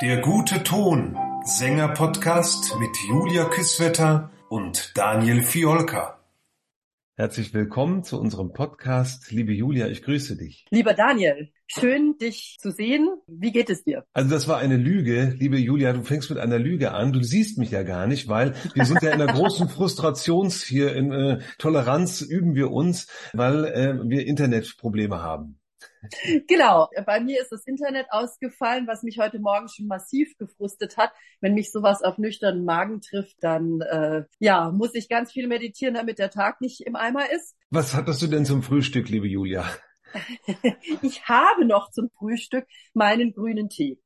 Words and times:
Der 0.00 0.22
gute 0.22 0.62
Ton, 0.62 1.14
Sänger-Podcast 1.44 2.74
mit 2.80 2.90
Julia 3.06 3.44
Küsswetter 3.44 4.30
und 4.48 4.96
Daniel 4.96 5.42
Fiolka. 5.42 6.18
Herzlich 7.16 7.52
willkommen 7.52 8.02
zu 8.02 8.18
unserem 8.18 8.54
Podcast. 8.54 9.30
Liebe 9.30 9.52
Julia, 9.52 9.88
ich 9.88 10.02
grüße 10.02 10.38
dich. 10.38 10.64
Lieber 10.70 10.94
Daniel, 10.94 11.52
schön 11.66 12.16
dich 12.16 12.56
zu 12.60 12.70
sehen. 12.70 13.10
Wie 13.26 13.52
geht 13.52 13.68
es 13.68 13.84
dir? 13.84 14.06
Also 14.14 14.30
das 14.30 14.48
war 14.48 14.56
eine 14.56 14.78
Lüge, 14.78 15.34
liebe 15.38 15.58
Julia. 15.58 15.92
Du 15.92 16.02
fängst 16.02 16.30
mit 16.30 16.38
einer 16.38 16.58
Lüge 16.58 16.92
an. 16.92 17.12
Du 17.12 17.22
siehst 17.22 17.58
mich 17.58 17.70
ja 17.70 17.82
gar 17.82 18.06
nicht, 18.06 18.26
weil 18.26 18.54
wir 18.72 18.86
sind 18.86 19.02
ja 19.02 19.10
in 19.10 19.20
einer 19.20 19.32
großen 19.34 19.68
Frustrations 19.68 20.64
hier 20.64 20.96
in 20.96 21.12
äh, 21.12 21.40
Toleranz 21.58 22.22
üben 22.22 22.54
wir 22.54 22.70
uns, 22.70 23.06
weil 23.34 23.66
äh, 23.66 23.98
wir 24.02 24.26
Internetprobleme 24.26 25.22
haben. 25.22 25.60
Genau, 26.46 26.88
bei 27.06 27.20
mir 27.20 27.40
ist 27.40 27.52
das 27.52 27.66
Internet 27.66 28.06
ausgefallen, 28.10 28.86
was 28.86 29.02
mich 29.02 29.18
heute 29.18 29.38
Morgen 29.38 29.68
schon 29.68 29.86
massiv 29.86 30.36
gefrustet 30.38 30.96
hat. 30.96 31.12
Wenn 31.40 31.54
mich 31.54 31.72
sowas 31.72 32.02
auf 32.02 32.18
nüchternen 32.18 32.64
Magen 32.64 33.00
trifft, 33.00 33.36
dann 33.40 33.80
äh, 33.80 34.24
ja, 34.38 34.70
muss 34.70 34.94
ich 34.94 35.08
ganz 35.08 35.32
viel 35.32 35.48
meditieren, 35.48 35.94
damit 35.94 36.18
der 36.18 36.30
Tag 36.30 36.60
nicht 36.60 36.80
im 36.82 36.96
Eimer 36.96 37.30
ist. 37.30 37.56
Was 37.70 37.94
hattest 37.94 38.22
du 38.22 38.26
denn 38.26 38.44
zum 38.44 38.62
Frühstück, 38.62 39.08
liebe 39.08 39.26
Julia? 39.26 39.64
ich 41.02 41.24
habe 41.28 41.64
noch 41.66 41.90
zum 41.90 42.10
Frühstück 42.10 42.66
meinen 42.92 43.32
grünen 43.32 43.68
Tee. 43.68 44.00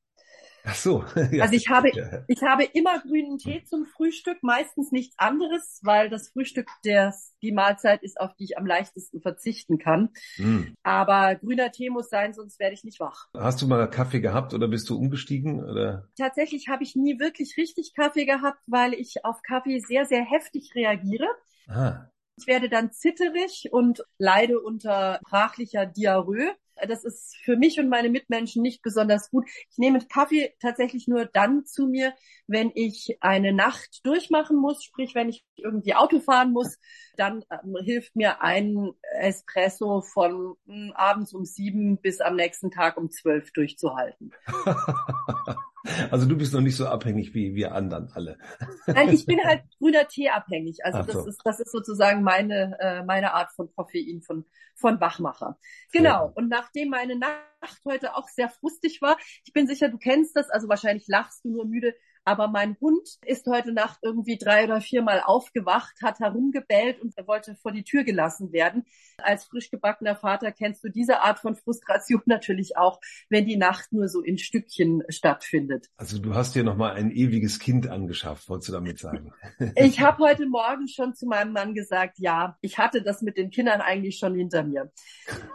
Ach 0.64 0.74
so. 0.74 1.04
Ja. 1.30 1.44
Also 1.44 1.56
ich 1.56 1.68
habe, 1.68 1.90
ich 2.26 2.42
habe 2.42 2.64
immer 2.64 2.98
grünen 3.00 3.38
Tee 3.38 3.62
zum 3.64 3.84
Frühstück, 3.84 4.38
meistens 4.42 4.92
nichts 4.92 5.18
anderes, 5.18 5.80
weil 5.82 6.08
das 6.08 6.30
Frühstück 6.30 6.68
der, 6.84 7.14
die 7.42 7.52
Mahlzeit 7.52 8.02
ist, 8.02 8.20
auf 8.20 8.34
die 8.36 8.44
ich 8.44 8.58
am 8.58 8.66
leichtesten 8.66 9.20
verzichten 9.20 9.78
kann. 9.78 10.10
Mm. 10.38 10.74
Aber 10.82 11.34
grüner 11.34 11.70
Tee 11.70 11.90
muss 11.90 12.08
sein, 12.08 12.32
sonst 12.32 12.58
werde 12.60 12.74
ich 12.74 12.84
nicht 12.84 12.98
wach. 12.98 13.26
Hast 13.36 13.60
du 13.60 13.66
mal 13.66 13.88
Kaffee 13.90 14.20
gehabt 14.20 14.54
oder 14.54 14.68
bist 14.68 14.88
du 14.88 14.96
umgestiegen? 14.96 15.62
Oder? 15.62 16.08
Tatsächlich 16.16 16.68
habe 16.68 16.82
ich 16.82 16.96
nie 16.96 17.18
wirklich 17.18 17.56
richtig 17.56 17.92
Kaffee 17.94 18.24
gehabt, 18.24 18.60
weil 18.66 18.94
ich 18.94 19.24
auf 19.24 19.42
Kaffee 19.42 19.80
sehr, 19.80 20.06
sehr 20.06 20.24
heftig 20.24 20.72
reagiere. 20.74 21.26
Ah. 21.68 22.06
Ich 22.36 22.46
werde 22.46 22.68
dann 22.68 22.92
zitterig 22.92 23.68
und 23.72 24.02
leide 24.18 24.60
unter 24.60 25.18
sprachlicher 25.26 25.86
Diarrhoe. 25.86 26.54
Das 26.86 27.04
ist 27.04 27.36
für 27.44 27.56
mich 27.56 27.78
und 27.80 27.88
meine 27.88 28.10
Mitmenschen 28.10 28.62
nicht 28.62 28.82
besonders 28.82 29.30
gut. 29.30 29.48
Ich 29.70 29.78
nehme 29.78 29.98
Kaffee 30.06 30.54
tatsächlich 30.60 31.08
nur 31.08 31.26
dann 31.26 31.64
zu 31.66 31.86
mir, 31.86 32.14
wenn 32.46 32.70
ich 32.74 33.18
eine 33.20 33.52
Nacht 33.52 34.00
durchmachen 34.04 34.56
muss, 34.56 34.84
sprich 34.84 35.14
wenn 35.14 35.28
ich 35.28 35.44
irgendwie 35.56 35.94
Auto 35.94 36.20
fahren 36.20 36.52
muss, 36.52 36.78
dann 37.16 37.44
ähm, 37.50 37.76
hilft 37.82 38.16
mir 38.16 38.42
ein 38.42 38.92
Espresso 39.18 40.02
von 40.02 40.56
mh, 40.66 40.74
hm, 40.74 40.92
abends 40.94 41.34
um 41.34 41.44
sieben 41.44 41.98
bis 41.98 42.20
am 42.20 42.36
nächsten 42.36 42.70
Tag 42.70 42.96
um 42.96 43.10
zwölf 43.10 43.52
durchzuhalten. 43.52 44.32
Also 46.10 46.26
du 46.26 46.36
bist 46.36 46.52
noch 46.52 46.60
nicht 46.60 46.76
so 46.76 46.86
abhängig 46.86 47.34
wie 47.34 47.54
wir 47.54 47.74
anderen 47.74 48.10
alle. 48.14 48.38
Nein, 48.86 49.10
ich 49.10 49.26
bin 49.26 49.38
halt 49.44 49.62
grüner 49.78 50.06
Tee 50.08 50.28
abhängig. 50.28 50.84
Also 50.84 51.02
so. 51.02 51.12
das 51.12 51.26
ist 51.26 51.40
das 51.44 51.60
ist 51.60 51.72
sozusagen 51.72 52.22
meine 52.22 52.76
äh, 52.80 53.02
meine 53.04 53.34
Art 53.34 53.52
von 53.52 53.70
Koffein 53.74 54.22
von 54.22 54.44
von 54.74 55.00
Wachmacher. 55.00 55.58
Genau. 55.92 56.26
Ja. 56.26 56.32
Und 56.34 56.48
nachdem 56.48 56.90
meine 56.90 57.18
Nacht 57.18 57.80
heute 57.84 58.14
auch 58.14 58.28
sehr 58.28 58.48
frustig 58.48 59.02
war, 59.02 59.16
ich 59.44 59.52
bin 59.52 59.66
sicher, 59.66 59.88
du 59.88 59.98
kennst 59.98 60.36
das. 60.36 60.50
Also 60.50 60.68
wahrscheinlich 60.68 61.06
lachst 61.08 61.44
du 61.44 61.50
nur 61.50 61.66
müde. 61.66 61.94
Aber 62.28 62.46
mein 62.46 62.76
Hund 62.78 63.08
ist 63.24 63.46
heute 63.46 63.72
Nacht 63.72 64.00
irgendwie 64.02 64.36
drei 64.36 64.64
oder 64.64 64.82
viermal 64.82 65.22
aufgewacht, 65.24 65.94
hat 66.02 66.20
herumgebellt 66.20 67.00
und 67.00 67.16
er 67.16 67.26
wollte 67.26 67.54
vor 67.54 67.72
die 67.72 67.84
Tür 67.84 68.04
gelassen 68.04 68.52
werden. 68.52 68.84
Als 69.16 69.46
frisch 69.46 69.70
gebackener 69.70 70.14
Vater 70.14 70.52
kennst 70.52 70.84
du 70.84 70.90
diese 70.90 71.22
Art 71.22 71.38
von 71.38 71.56
Frustration 71.56 72.20
natürlich 72.26 72.76
auch, 72.76 73.00
wenn 73.30 73.46
die 73.46 73.56
Nacht 73.56 73.94
nur 73.94 74.08
so 74.08 74.20
in 74.20 74.36
Stückchen 74.36 75.04
stattfindet. 75.08 75.86
Also 75.96 76.18
du 76.18 76.34
hast 76.34 76.54
dir 76.54 76.64
nochmal 76.64 76.96
ein 76.96 77.10
ewiges 77.10 77.60
Kind 77.60 77.88
angeschafft, 77.88 78.50
wolltest 78.50 78.68
du 78.68 78.72
damit 78.74 78.98
sagen? 78.98 79.32
Ich 79.74 80.00
habe 80.00 80.24
heute 80.24 80.46
Morgen 80.46 80.86
schon 80.88 81.14
zu 81.14 81.26
meinem 81.26 81.52
Mann 81.52 81.72
gesagt, 81.72 82.18
ja, 82.18 82.58
ich 82.60 82.78
hatte 82.78 83.00
das 83.00 83.22
mit 83.22 83.38
den 83.38 83.50
Kindern 83.50 83.80
eigentlich 83.80 84.18
schon 84.18 84.34
hinter 84.34 84.64
mir. 84.64 84.90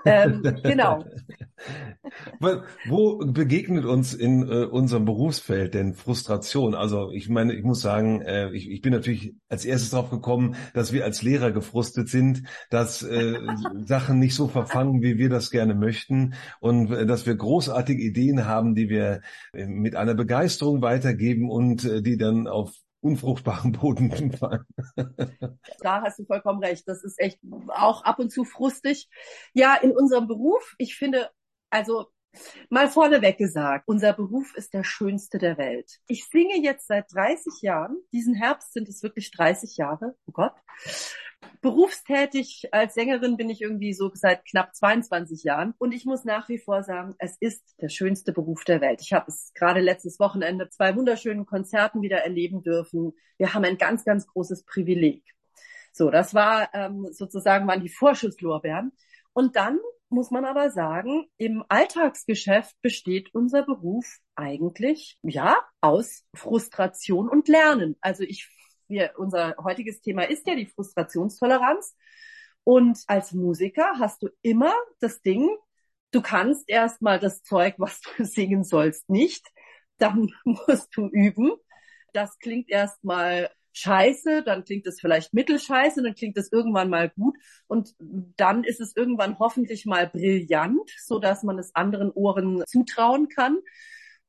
Ähm, 0.05 0.41
genau. 0.63 1.05
Wo 2.85 3.17
begegnet 3.17 3.85
uns 3.85 4.13
in 4.13 4.47
äh, 4.47 4.65
unserem 4.65 5.05
Berufsfeld 5.05 5.73
denn 5.73 5.93
Frustration? 5.93 6.62
Schon. 6.63 6.75
Also 6.75 7.11
ich 7.11 7.29
meine, 7.29 7.53
ich 7.53 7.63
muss 7.63 7.81
sagen, 7.81 8.21
äh, 8.21 8.51
ich, 8.51 8.69
ich 8.69 8.81
bin 8.81 8.93
natürlich 8.93 9.35
als 9.49 9.65
erstes 9.65 9.91
drauf 9.91 10.09
gekommen, 10.09 10.55
dass 10.73 10.93
wir 10.93 11.03
als 11.03 11.21
Lehrer 11.21 11.51
gefrustet 11.51 12.09
sind, 12.09 12.43
dass 12.69 13.03
äh, 13.03 13.37
Sachen 13.85 14.19
nicht 14.19 14.35
so 14.35 14.47
verfangen, 14.47 15.01
wie 15.01 15.17
wir 15.17 15.29
das 15.29 15.51
gerne 15.51 15.75
möchten 15.75 16.35
und 16.59 16.91
äh, 16.91 17.05
dass 17.05 17.25
wir 17.25 17.35
großartige 17.35 18.01
Ideen 18.01 18.45
haben, 18.45 18.75
die 18.75 18.89
wir 18.89 19.21
äh, 19.53 19.65
mit 19.65 19.95
einer 19.95 20.13
Begeisterung 20.13 20.81
weitergeben 20.81 21.49
und 21.49 21.85
äh, 21.85 22.01
die 22.01 22.17
dann 22.17 22.47
auf 22.47 22.73
unfruchtbaren 23.01 23.73
Boden 23.73 24.31
fallen. 24.37 24.65
da 25.81 26.01
hast 26.01 26.19
du 26.19 26.25
vollkommen 26.25 26.63
recht. 26.63 26.87
Das 26.87 27.03
ist 27.03 27.19
echt 27.19 27.39
auch 27.67 28.03
ab 28.05 28.19
und 28.19 28.31
zu 28.31 28.45
frustig. 28.45 29.09
Ja, 29.53 29.75
in 29.75 29.91
unserem 29.91 30.27
Beruf, 30.27 30.75
ich 30.77 30.95
finde, 30.95 31.29
also 31.69 32.12
Mal 32.69 32.89
vorneweg 32.89 33.37
gesagt, 33.37 33.83
unser 33.87 34.13
Beruf 34.13 34.55
ist 34.55 34.73
der 34.73 34.83
schönste 34.83 35.37
der 35.37 35.57
Welt. 35.57 35.99
Ich 36.07 36.25
singe 36.25 36.57
jetzt 36.61 36.87
seit 36.87 37.13
30 37.13 37.61
Jahren. 37.61 37.97
Diesen 38.11 38.33
Herbst 38.33 38.73
sind 38.73 38.89
es 38.89 39.03
wirklich 39.03 39.31
30 39.31 39.77
Jahre. 39.77 40.15
Oh 40.25 40.31
Gott. 40.31 40.53
Berufstätig 41.61 42.69
als 42.71 42.93
Sängerin 42.93 43.37
bin 43.37 43.49
ich 43.49 43.61
irgendwie 43.61 43.93
so 43.93 44.09
seit 44.13 44.45
knapp 44.45 44.73
22 44.75 45.43
Jahren. 45.43 45.73
Und 45.77 45.93
ich 45.93 46.05
muss 46.05 46.23
nach 46.23 46.49
wie 46.49 46.57
vor 46.57 46.83
sagen, 46.83 47.15
es 47.19 47.37
ist 47.39 47.75
der 47.81 47.89
schönste 47.89 48.33
Beruf 48.33 48.63
der 48.63 48.81
Welt. 48.81 49.01
Ich 49.01 49.13
habe 49.13 49.25
es 49.27 49.51
gerade 49.53 49.81
letztes 49.81 50.19
Wochenende 50.19 50.69
zwei 50.69 50.95
wunderschönen 50.95 51.45
Konzerten 51.45 52.01
wieder 52.01 52.19
erleben 52.19 52.63
dürfen. 52.63 53.13
Wir 53.37 53.53
haben 53.53 53.65
ein 53.65 53.77
ganz, 53.77 54.05
ganz 54.05 54.25
großes 54.27 54.63
Privileg. 54.63 55.23
So, 55.91 56.09
das 56.09 56.33
war 56.33 56.73
ähm, 56.73 57.07
sozusagen 57.11 57.67
waren 57.67 57.81
die 57.81 57.89
Vorschusslorbeeren. 57.89 58.91
Und 59.33 59.55
dann 59.55 59.79
muss 60.13 60.31
man 60.31 60.45
aber 60.45 60.69
sagen, 60.69 61.25
im 61.37 61.63
Alltagsgeschäft 61.67 62.75
besteht 62.81 63.33
unser 63.33 63.63
Beruf 63.63 64.19
eigentlich, 64.35 65.17
ja, 65.23 65.57
aus 65.81 66.23
Frustration 66.35 67.27
und 67.27 67.47
Lernen. 67.47 67.97
Also 67.99 68.23
ich, 68.23 68.47
wir, 68.87 69.13
unser 69.17 69.55
heutiges 69.63 70.01
Thema 70.01 70.23
ist 70.23 70.47
ja 70.47 70.55
die 70.55 70.67
Frustrationstoleranz. 70.67 71.95
Und 72.63 72.99
als 73.07 73.33
Musiker 73.33 73.93
hast 73.99 74.23
du 74.23 74.29
immer 74.41 74.73
das 75.01 75.21
Ding, 75.21 75.49
du 76.11 76.21
kannst 76.21 76.69
erstmal 76.69 77.19
das 77.19 77.43
Zeug, 77.43 77.75
was 77.77 77.99
du 78.01 78.23
singen 78.23 78.63
sollst, 78.63 79.09
nicht. 79.09 79.45
Dann 79.97 80.29
musst 80.45 80.95
du 80.95 81.07
üben. 81.07 81.51
Das 82.13 82.37
klingt 82.37 82.69
erstmal 82.69 83.49
scheiße, 83.73 84.43
dann 84.43 84.63
klingt 84.63 84.87
es 84.87 85.01
vielleicht 85.01 85.33
mittelscheiße, 85.33 86.01
dann 86.01 86.15
klingt 86.15 86.37
es 86.37 86.51
irgendwann 86.51 86.89
mal 86.89 87.09
gut 87.09 87.35
und 87.67 87.95
dann 88.37 88.63
ist 88.63 88.79
es 88.79 88.95
irgendwann 88.95 89.39
hoffentlich 89.39 89.85
mal 89.85 90.07
brillant, 90.07 90.89
so 91.03 91.19
dass 91.19 91.43
man 91.43 91.59
es 91.59 91.75
anderen 91.75 92.11
Ohren 92.11 92.63
zutrauen 92.67 93.27
kann. 93.27 93.57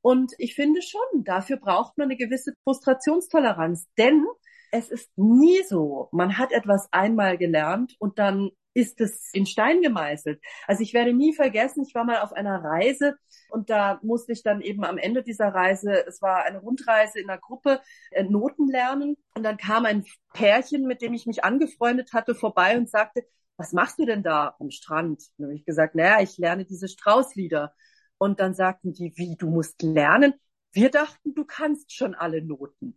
Und 0.00 0.32
ich 0.38 0.55
finde 0.55 0.82
schon, 0.82 1.25
dafür 1.25 1.56
braucht 1.56 1.97
man 1.97 2.09
eine 2.09 2.16
gewisse 2.16 2.53
Frustrationstoleranz, 2.65 3.87
denn 3.97 4.25
es 4.70 4.91
ist 4.91 5.10
nie 5.16 5.62
so, 5.69 6.08
man 6.12 6.38
hat 6.38 6.52
etwas 6.52 6.88
einmal 6.92 7.38
gelernt 7.38 7.97
und 7.98 8.19
dann 8.19 8.50
ist 8.75 9.00
es 9.00 9.30
in 9.32 9.47
Stein 9.47 9.80
gemeißelt. 9.82 10.42
Also 10.66 10.82
ich 10.82 10.94
werde 10.94 11.12
nie 11.12 11.32
vergessen, 11.32 11.84
ich 11.86 11.94
war 11.94 12.04
mal 12.04 12.20
auf 12.20 12.32
einer 12.32 12.62
Reise 12.62 13.16
und 13.48 13.70
da 13.70 14.00
musste 14.02 14.32
ich 14.32 14.42
dann 14.42 14.60
eben 14.60 14.84
am 14.84 14.98
Ende 14.98 15.22
dieser 15.22 15.48
Reise, 15.48 16.04
es 16.06 16.20
war 16.20 16.44
eine 16.44 16.58
Rundreise 16.58 17.20
in 17.20 17.30
einer 17.30 17.41
Gruppe, 17.41 17.80
äh, 18.10 18.25
Noten 18.25 18.69
lernen. 18.69 19.16
Und 19.36 19.44
dann 19.44 19.56
kam 19.56 19.86
ein 19.86 20.04
Pärchen, 20.32 20.86
mit 20.86 21.02
dem 21.02 21.14
ich 21.14 21.26
mich 21.26 21.44
angefreundet 21.44 22.12
hatte, 22.12 22.34
vorbei 22.34 22.76
und 22.76 22.91
sagte, 22.91 23.25
was 23.56 23.72
machst 23.72 23.98
du 24.00 24.04
denn 24.06 24.25
da 24.25 24.56
am 24.58 24.70
Strand? 24.70 25.22
Und 25.38 25.44
habe 25.44 25.54
ich 25.54 25.64
gesagt, 25.64 25.94
naja, 25.94 26.20
ich 26.20 26.36
lerne 26.38 26.64
diese 26.64 26.88
Straußlieder. 26.88 27.72
Und 28.19 28.41
dann 28.41 28.54
sagten 28.54 28.92
die, 28.92 29.12
wie, 29.16 29.36
du 29.36 29.48
musst 29.48 29.82
lernen? 29.82 30.34
Wir 30.72 30.91
dachten, 30.91 31.34
du 31.34 31.44
kannst 31.44 31.93
schon 31.93 32.17
alle 32.17 32.43
Noten. 32.43 32.96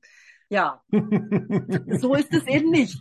Ja, 0.50 0.82
so 0.92 2.16
ist 2.16 2.34
es 2.34 2.48
eben 2.48 2.72
nicht. 2.72 2.98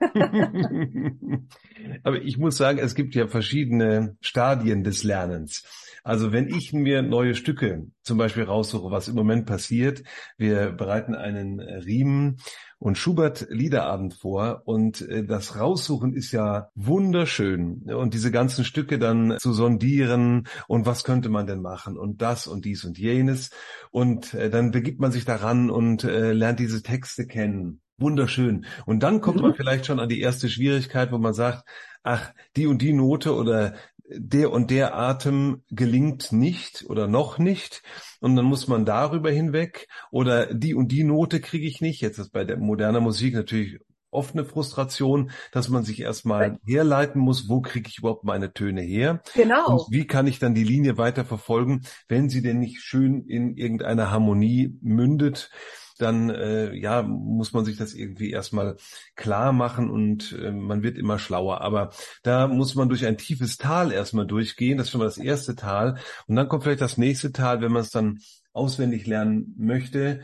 Aber 2.02 2.20
ich 2.22 2.36
muss 2.36 2.56
sagen, 2.56 2.78
es 2.78 2.96
gibt 2.96 3.14
ja 3.14 3.28
verschiedene 3.28 4.16
Stadien 4.20 4.82
des 4.82 5.04
Lernens. 5.04 5.64
Also 6.02 6.32
wenn 6.32 6.48
ich 6.48 6.72
mir 6.72 7.02
neue 7.02 7.34
Stücke 7.34 7.86
zum 8.10 8.18
Beispiel 8.18 8.42
raussuche, 8.42 8.90
was 8.90 9.06
im 9.06 9.14
Moment 9.14 9.46
passiert, 9.46 10.02
wir 10.36 10.72
bereiten 10.72 11.14
einen 11.14 11.60
Riemen 11.60 12.38
und 12.80 12.98
Schubert 12.98 13.46
Liederabend 13.50 14.14
vor 14.14 14.62
und 14.64 15.00
äh, 15.02 15.24
das 15.24 15.56
Raussuchen 15.56 16.12
ist 16.12 16.32
ja 16.32 16.70
wunderschön 16.74 17.84
und 17.84 18.12
diese 18.12 18.32
ganzen 18.32 18.64
Stücke 18.64 18.98
dann 18.98 19.36
zu 19.38 19.52
sondieren 19.52 20.48
und 20.66 20.86
was 20.86 21.04
könnte 21.04 21.28
man 21.28 21.46
denn 21.46 21.62
machen 21.62 21.96
und 21.96 22.20
das 22.20 22.48
und 22.48 22.64
dies 22.64 22.84
und 22.84 22.98
jenes 22.98 23.50
und 23.92 24.34
äh, 24.34 24.50
dann 24.50 24.72
begibt 24.72 24.98
man 24.98 25.12
sich 25.12 25.24
daran 25.24 25.70
und 25.70 26.02
äh, 26.02 26.32
lernt 26.32 26.58
diese 26.58 26.82
Texte 26.82 27.28
kennen. 27.28 27.80
Wunderschön. 27.96 28.64
Und 28.86 29.04
dann 29.04 29.20
kommt 29.20 29.40
man 29.40 29.52
mhm. 29.52 29.56
vielleicht 29.56 29.86
schon 29.86 30.00
an 30.00 30.08
die 30.08 30.20
erste 30.20 30.48
Schwierigkeit, 30.48 31.12
wo 31.12 31.18
man 31.18 31.34
sagt, 31.34 31.64
ach, 32.02 32.32
die 32.56 32.66
und 32.66 32.82
die 32.82 32.92
Note 32.92 33.34
oder 33.34 33.74
der 34.12 34.50
und 34.50 34.70
der 34.70 34.96
Atem 34.96 35.62
gelingt 35.70 36.32
nicht 36.32 36.84
oder 36.88 37.06
noch 37.06 37.38
nicht 37.38 37.82
und 38.20 38.36
dann 38.36 38.44
muss 38.44 38.68
man 38.68 38.84
darüber 38.84 39.30
hinweg 39.30 39.88
oder 40.10 40.52
die 40.52 40.74
und 40.74 40.88
die 40.92 41.04
Note 41.04 41.40
kriege 41.40 41.66
ich 41.66 41.80
nicht. 41.80 42.00
Jetzt 42.00 42.18
ist 42.18 42.30
bei 42.30 42.44
der 42.44 42.58
moderner 42.58 43.00
Musik 43.00 43.34
natürlich 43.34 43.78
oft 44.10 44.34
eine 44.34 44.44
Frustration, 44.44 45.30
dass 45.52 45.68
man 45.68 45.84
sich 45.84 46.00
erstmal 46.00 46.58
herleiten 46.64 47.20
muss, 47.20 47.48
wo 47.48 47.60
kriege 47.60 47.88
ich 47.88 47.98
überhaupt 47.98 48.24
meine 48.24 48.52
Töne 48.52 48.82
her? 48.82 49.22
Genau. 49.34 49.66
Und 49.66 49.92
wie 49.92 50.06
kann 50.06 50.26
ich 50.26 50.38
dann 50.38 50.54
die 50.54 50.64
Linie 50.64 50.98
weiter 50.98 51.24
verfolgen, 51.24 51.82
wenn 52.08 52.28
sie 52.28 52.42
denn 52.42 52.58
nicht 52.58 52.80
schön 52.80 53.24
in 53.26 53.56
irgendeiner 53.56 54.10
Harmonie 54.10 54.76
mündet? 54.82 55.50
Dann 56.02 56.30
äh, 56.30 56.74
ja 56.74 57.02
muss 57.02 57.52
man 57.52 57.64
sich 57.64 57.76
das 57.76 57.94
irgendwie 57.94 58.30
erstmal 58.30 58.76
klar 59.16 59.52
machen 59.52 59.90
und 59.90 60.32
äh, 60.32 60.50
man 60.50 60.82
wird 60.82 60.98
immer 60.98 61.18
schlauer. 61.18 61.60
Aber 61.60 61.90
da 62.22 62.48
muss 62.48 62.74
man 62.74 62.88
durch 62.88 63.06
ein 63.06 63.18
tiefes 63.18 63.56
Tal 63.56 63.92
erstmal 63.92 64.26
durchgehen. 64.26 64.78
Das 64.78 64.86
ist 64.86 64.92
schon 64.92 65.00
mal 65.00 65.04
das 65.04 65.18
erste 65.18 65.54
Tal. 65.56 65.98
Und 66.26 66.36
dann 66.36 66.48
kommt 66.48 66.64
vielleicht 66.64 66.80
das 66.80 66.98
nächste 66.98 67.32
Tal, 67.32 67.60
wenn 67.60 67.72
man 67.72 67.82
es 67.82 67.90
dann 67.90 68.18
auswendig 68.52 69.06
lernen 69.06 69.54
möchte. 69.58 70.20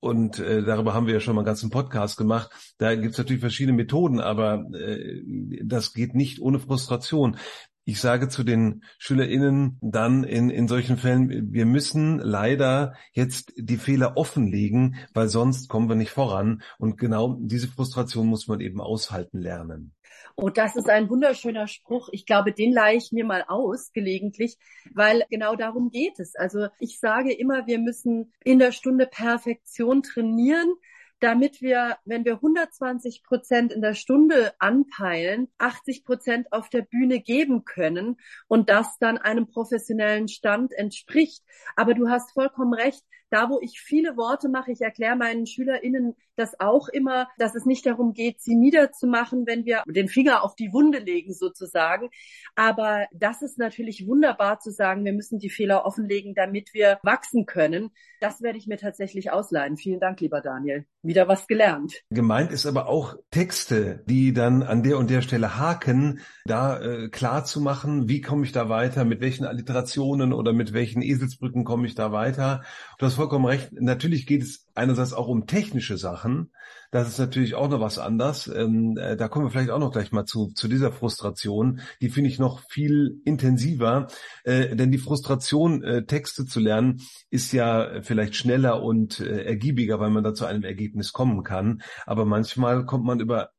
Und 0.00 0.38
äh, 0.38 0.62
darüber 0.62 0.94
haben 0.94 1.06
wir 1.06 1.14
ja 1.14 1.20
schon 1.20 1.34
mal 1.34 1.40
einen 1.40 1.46
ganzen 1.46 1.70
Podcast 1.70 2.16
gemacht. 2.16 2.50
Da 2.78 2.94
gibt 2.94 3.12
es 3.12 3.18
natürlich 3.18 3.40
verschiedene 3.40 3.76
Methoden, 3.76 4.20
aber 4.20 4.66
äh, 4.74 5.22
das 5.64 5.94
geht 5.94 6.14
nicht 6.14 6.40
ohne 6.40 6.58
Frustration. 6.58 7.38
Ich 7.88 8.00
sage 8.00 8.28
zu 8.28 8.42
den 8.42 8.82
SchülerInnen 8.98 9.78
dann 9.80 10.24
in, 10.24 10.50
in 10.50 10.66
solchen 10.66 10.96
Fällen, 10.96 11.52
wir 11.52 11.66
müssen 11.66 12.18
leider 12.18 12.94
jetzt 13.12 13.52
die 13.56 13.76
Fehler 13.76 14.16
offenlegen, 14.16 14.96
weil 15.14 15.28
sonst 15.28 15.68
kommen 15.68 15.88
wir 15.88 15.94
nicht 15.94 16.10
voran. 16.10 16.62
Und 16.78 16.98
genau 16.98 17.38
diese 17.40 17.68
Frustration 17.68 18.26
muss 18.26 18.48
man 18.48 18.58
eben 18.58 18.80
aushalten 18.80 19.38
lernen. 19.38 19.94
Oh, 20.34 20.50
das 20.50 20.74
ist 20.74 20.90
ein 20.90 21.08
wunderschöner 21.08 21.68
Spruch. 21.68 22.08
Ich 22.10 22.26
glaube, 22.26 22.52
den 22.52 22.72
leihe 22.72 22.96
ich 22.96 23.12
mir 23.12 23.24
mal 23.24 23.44
aus, 23.46 23.92
gelegentlich, 23.92 24.58
weil 24.92 25.22
genau 25.30 25.54
darum 25.54 25.90
geht 25.90 26.18
es. 26.18 26.34
Also 26.34 26.66
ich 26.80 26.98
sage 26.98 27.32
immer, 27.32 27.68
wir 27.68 27.78
müssen 27.78 28.32
in 28.42 28.58
der 28.58 28.72
Stunde 28.72 29.06
Perfektion 29.06 30.02
trainieren 30.02 30.74
damit 31.20 31.62
wir, 31.62 31.96
wenn 32.04 32.24
wir 32.24 32.34
120 32.34 33.22
Prozent 33.22 33.72
in 33.72 33.80
der 33.80 33.94
Stunde 33.94 34.52
anpeilen, 34.58 35.48
80 35.58 36.04
Prozent 36.04 36.52
auf 36.52 36.68
der 36.68 36.82
Bühne 36.82 37.20
geben 37.20 37.64
können 37.64 38.16
und 38.48 38.68
das 38.68 38.98
dann 38.98 39.18
einem 39.18 39.46
professionellen 39.46 40.28
Stand 40.28 40.72
entspricht. 40.72 41.42
Aber 41.74 41.94
du 41.94 42.08
hast 42.08 42.32
vollkommen 42.32 42.74
recht, 42.74 43.02
da 43.30 43.50
wo 43.50 43.60
ich 43.60 43.80
viele 43.80 44.16
Worte 44.16 44.48
mache, 44.48 44.72
ich 44.72 44.82
erkläre 44.82 45.16
meinen 45.16 45.46
SchülerInnen 45.46 46.14
das 46.36 46.58
auch 46.60 46.88
immer, 46.88 47.28
dass 47.38 47.54
es 47.54 47.66
nicht 47.66 47.86
darum 47.86 48.12
geht, 48.12 48.40
sie 48.40 48.54
niederzumachen, 48.54 49.46
wenn 49.46 49.64
wir 49.64 49.82
den 49.86 50.08
Finger 50.08 50.44
auf 50.44 50.54
die 50.54 50.72
Wunde 50.72 50.98
legen 50.98 51.32
sozusagen. 51.32 52.10
Aber 52.54 53.06
das 53.12 53.42
ist 53.42 53.58
natürlich 53.58 54.06
wunderbar 54.06 54.60
zu 54.60 54.70
sagen, 54.70 55.04
wir 55.04 55.12
müssen 55.12 55.38
die 55.38 55.50
Fehler 55.50 55.84
offenlegen, 55.84 56.34
damit 56.34 56.74
wir 56.74 56.98
wachsen 57.02 57.46
können. 57.46 57.90
Das 58.20 58.42
werde 58.42 58.58
ich 58.58 58.66
mir 58.66 58.78
tatsächlich 58.78 59.30
ausleihen. 59.30 59.76
Vielen 59.76 60.00
Dank, 60.00 60.20
lieber 60.20 60.40
Daniel. 60.40 60.86
Wieder 61.02 61.28
was 61.28 61.46
gelernt. 61.46 62.02
Gemeint 62.10 62.50
ist 62.50 62.66
aber 62.66 62.88
auch 62.88 63.16
Texte, 63.30 64.02
die 64.06 64.32
dann 64.32 64.62
an 64.62 64.82
der 64.82 64.98
und 64.98 65.10
der 65.10 65.22
Stelle 65.22 65.58
haken, 65.58 66.20
da 66.44 66.80
äh, 66.80 67.08
klar 67.08 67.44
zu 67.44 67.60
machen, 67.60 68.08
wie 68.08 68.20
komme 68.20 68.44
ich 68.44 68.52
da 68.52 68.68
weiter, 68.68 69.04
mit 69.04 69.20
welchen 69.20 69.44
Alliterationen 69.44 70.32
oder 70.32 70.52
mit 70.52 70.72
welchen 70.72 71.02
Eselsbrücken 71.02 71.64
komme 71.64 71.86
ich 71.86 71.94
da 71.94 72.12
weiter. 72.12 72.62
Du 72.98 73.06
hast 73.06 73.14
vollkommen 73.14 73.44
recht. 73.44 73.70
Natürlich 73.72 74.26
geht 74.26 74.42
es 74.42 74.65
einerseits 74.76 75.12
auch 75.12 75.28
um 75.28 75.46
technische 75.46 75.98
Sachen. 75.98 76.52
Das 76.90 77.08
ist 77.08 77.18
natürlich 77.18 77.54
auch 77.54 77.68
noch 77.68 77.80
was 77.80 77.98
anders. 77.98 78.46
Ähm, 78.48 78.96
äh, 78.98 79.16
da 79.16 79.28
kommen 79.28 79.46
wir 79.46 79.50
vielleicht 79.50 79.70
auch 79.70 79.78
noch 79.78 79.92
gleich 79.92 80.12
mal 80.12 80.24
zu, 80.24 80.48
zu 80.54 80.68
dieser 80.68 80.92
Frustration. 80.92 81.80
Die 82.00 82.10
finde 82.10 82.30
ich 82.30 82.38
noch 82.38 82.62
viel 82.68 83.20
intensiver, 83.24 84.08
äh, 84.44 84.76
denn 84.76 84.92
die 84.92 84.98
Frustration, 84.98 85.82
äh, 85.82 86.04
Texte 86.04 86.46
zu 86.46 86.60
lernen, 86.60 87.00
ist 87.30 87.52
ja 87.52 88.02
vielleicht 88.02 88.36
schneller 88.36 88.82
und 88.82 89.20
äh, 89.20 89.44
ergiebiger, 89.44 90.00
weil 90.00 90.10
man 90.10 90.24
da 90.24 90.34
zu 90.34 90.46
einem 90.46 90.64
Ergebnis 90.64 91.12
kommen 91.12 91.42
kann. 91.42 91.82
Aber 92.04 92.24
manchmal 92.24 92.84
kommt 92.86 93.04
man 93.04 93.20
über 93.20 93.50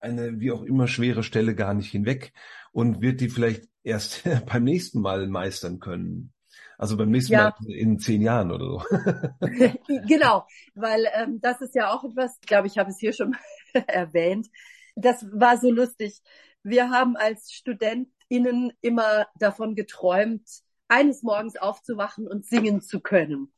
eine 0.00 0.38
wie 0.40 0.52
auch 0.52 0.62
immer 0.62 0.86
schwere 0.86 1.22
Stelle 1.22 1.54
gar 1.54 1.74
nicht 1.74 1.90
hinweg 1.90 2.32
und 2.72 3.00
wird 3.00 3.20
die 3.20 3.28
vielleicht 3.28 3.64
erst 3.82 4.22
beim 4.46 4.64
nächsten 4.64 5.00
Mal 5.00 5.26
meistern 5.28 5.80
können. 5.80 6.32
Also 6.78 6.96
beim 6.96 7.10
nächsten 7.10 7.32
ja. 7.32 7.54
Mal 7.60 7.72
in 7.72 7.98
zehn 7.98 8.22
Jahren 8.22 8.52
oder 8.52 8.64
so. 8.64 8.82
genau, 10.06 10.46
weil 10.74 11.06
ähm, 11.14 11.40
das 11.40 11.60
ist 11.60 11.74
ja 11.74 11.92
auch 11.92 12.04
etwas, 12.04 12.38
ich 12.40 12.46
glaube, 12.46 12.68
ich 12.68 12.78
habe 12.78 12.90
es 12.90 12.98
hier 12.98 13.12
schon 13.12 13.36
erwähnt. 13.86 14.46
Das 14.94 15.26
war 15.32 15.58
so 15.58 15.70
lustig. 15.70 16.20
Wir 16.62 16.90
haben 16.90 17.16
als 17.16 17.52
StudentInnen 17.52 18.72
immer 18.80 19.26
davon 19.38 19.74
geträumt, 19.74 20.48
eines 20.86 21.22
Morgens 21.22 21.56
aufzuwachen 21.56 22.28
und 22.28 22.46
singen 22.46 22.80
zu 22.80 23.00
können. 23.00 23.52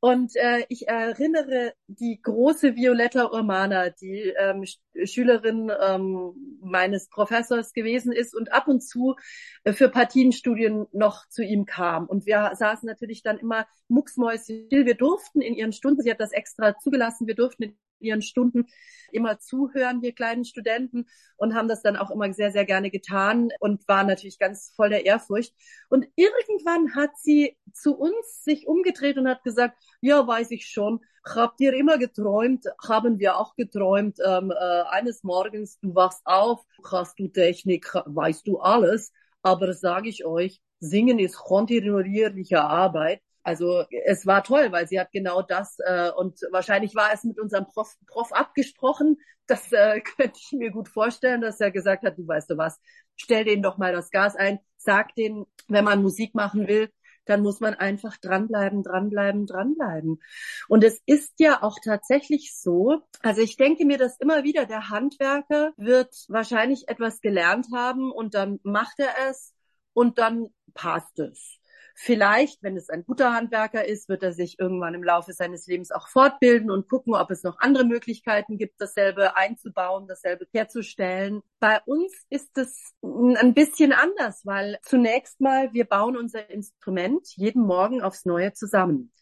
Und 0.00 0.34
äh, 0.36 0.64
ich 0.70 0.88
erinnere 0.88 1.74
die 1.86 2.20
große 2.22 2.74
Violetta 2.74 3.26
Urmana, 3.26 3.90
die 3.90 4.32
ähm, 4.38 4.64
Schülerin 5.04 5.70
ähm, 5.78 6.58
meines 6.62 7.10
Professors 7.10 7.74
gewesen 7.74 8.10
ist 8.10 8.34
und 8.34 8.50
ab 8.50 8.66
und 8.66 8.80
zu 8.80 9.16
äh, 9.64 9.74
für 9.74 9.90
Partienstudien 9.90 10.86
noch 10.92 11.28
zu 11.28 11.42
ihm 11.42 11.66
kam. 11.66 12.06
Und 12.06 12.24
wir 12.24 12.50
saßen 12.54 12.86
natürlich 12.86 13.22
dann 13.22 13.38
immer 13.38 13.66
mucksmäuschen. 13.88 14.68
Wir 14.70 14.94
durften 14.94 15.42
in 15.42 15.52
ihren 15.54 15.72
Stunden, 15.72 16.00
sie 16.00 16.10
hat 16.10 16.20
das 16.20 16.32
extra 16.32 16.78
zugelassen, 16.78 17.26
wir 17.26 17.34
durften 17.34 17.64
in 17.64 17.78
ihren 18.00 18.22
Stunden 18.22 18.66
immer 19.12 19.38
zuhören, 19.38 20.02
wir 20.02 20.12
kleinen 20.12 20.44
Studenten, 20.44 21.06
und 21.36 21.54
haben 21.54 21.68
das 21.68 21.82
dann 21.82 21.96
auch 21.96 22.10
immer 22.10 22.32
sehr, 22.32 22.52
sehr 22.52 22.64
gerne 22.64 22.90
getan 22.90 23.50
und 23.60 23.86
waren 23.88 24.06
natürlich 24.06 24.38
ganz 24.38 24.72
voll 24.76 24.90
der 24.90 25.06
Ehrfurcht. 25.06 25.54
Und 25.88 26.06
irgendwann 26.16 26.94
hat 26.94 27.10
sie 27.16 27.56
zu 27.72 27.96
uns 27.96 28.44
sich 28.44 28.66
umgedreht 28.66 29.16
und 29.16 29.28
hat 29.28 29.42
gesagt, 29.42 29.76
ja, 30.00 30.26
weiß 30.26 30.50
ich 30.50 30.66
schon, 30.66 31.00
habt 31.24 31.60
ihr 31.60 31.72
immer 31.74 31.98
geträumt, 31.98 32.66
haben 32.86 33.18
wir 33.18 33.36
auch 33.36 33.54
geträumt, 33.56 34.18
ähm, 34.24 34.50
äh, 34.50 34.82
eines 34.90 35.22
Morgens, 35.22 35.78
du 35.80 35.94
wachst 35.94 36.22
auf, 36.24 36.64
hast 36.90 37.18
du 37.18 37.28
Technik, 37.28 37.92
weißt 38.06 38.46
du 38.46 38.58
alles, 38.58 39.12
aber 39.42 39.72
sage 39.72 40.08
ich 40.08 40.24
euch, 40.24 40.60
Singen 40.80 41.18
ist 41.18 41.36
kontinuierliche 41.36 42.62
Arbeit 42.62 43.20
also 43.42 43.84
es 44.04 44.26
war 44.26 44.44
toll, 44.44 44.72
weil 44.72 44.86
sie 44.88 45.00
hat 45.00 45.12
genau 45.12 45.42
das 45.42 45.78
äh, 45.80 46.10
und 46.10 46.40
wahrscheinlich 46.50 46.94
war 46.94 47.12
es 47.12 47.24
mit 47.24 47.38
unserem 47.38 47.66
Prof, 47.66 47.96
Prof 48.06 48.32
abgesprochen. 48.32 49.18
Das 49.46 49.72
äh, 49.72 50.00
könnte 50.16 50.38
ich 50.38 50.52
mir 50.52 50.70
gut 50.70 50.88
vorstellen, 50.88 51.40
dass 51.40 51.60
er 51.60 51.70
gesagt 51.70 52.04
hat, 52.04 52.18
du 52.18 52.26
weißt 52.26 52.50
du 52.50 52.56
was, 52.58 52.80
stell 53.16 53.44
denen 53.44 53.62
doch 53.62 53.78
mal 53.78 53.92
das 53.92 54.10
Gas 54.10 54.36
ein, 54.36 54.58
sag 54.76 55.14
denen, 55.14 55.46
wenn 55.68 55.84
man 55.84 56.02
Musik 56.02 56.34
machen 56.34 56.68
will, 56.68 56.90
dann 57.26 57.42
muss 57.42 57.60
man 57.60 57.74
einfach 57.74 58.16
dranbleiben, 58.16 58.82
dranbleiben, 58.82 59.46
dranbleiben. 59.46 60.20
Und 60.68 60.84
es 60.84 61.00
ist 61.06 61.34
ja 61.38 61.62
auch 61.62 61.78
tatsächlich 61.82 62.54
so, 62.56 63.02
also 63.22 63.40
ich 63.40 63.56
denke 63.56 63.84
mir 63.84 63.98
das 63.98 64.18
immer 64.18 64.42
wieder, 64.42 64.66
der 64.66 64.90
Handwerker 64.90 65.72
wird 65.76 66.14
wahrscheinlich 66.28 66.88
etwas 66.88 67.20
gelernt 67.20 67.68
haben 67.74 68.10
und 68.10 68.34
dann 68.34 68.58
macht 68.62 68.98
er 68.98 69.14
es 69.28 69.54
und 69.92 70.18
dann 70.18 70.48
passt 70.74 71.18
es. 71.18 71.59
Vielleicht, 71.94 72.62
wenn 72.62 72.76
es 72.76 72.88
ein 72.88 73.04
guter 73.04 73.32
Handwerker 73.32 73.84
ist, 73.84 74.08
wird 74.08 74.22
er 74.22 74.32
sich 74.32 74.58
irgendwann 74.58 74.94
im 74.94 75.02
Laufe 75.02 75.32
seines 75.32 75.66
Lebens 75.66 75.90
auch 75.90 76.08
fortbilden 76.08 76.70
und 76.70 76.88
gucken, 76.88 77.14
ob 77.14 77.30
es 77.30 77.42
noch 77.42 77.58
andere 77.58 77.84
Möglichkeiten 77.84 78.58
gibt, 78.58 78.80
dasselbe 78.80 79.36
einzubauen, 79.36 80.06
dasselbe 80.06 80.46
herzustellen. 80.52 81.42
Bei 81.58 81.80
uns 81.84 82.12
ist 82.30 82.56
es 82.56 82.94
ein 83.02 83.54
bisschen 83.54 83.92
anders, 83.92 84.44
weil 84.44 84.78
zunächst 84.82 85.40
mal, 85.40 85.72
wir 85.72 85.84
bauen 85.84 86.16
unser 86.16 86.48
Instrument 86.50 87.26
jeden 87.36 87.62
Morgen 87.62 88.02
aufs 88.02 88.24
Neue 88.24 88.52
zusammen. 88.52 89.12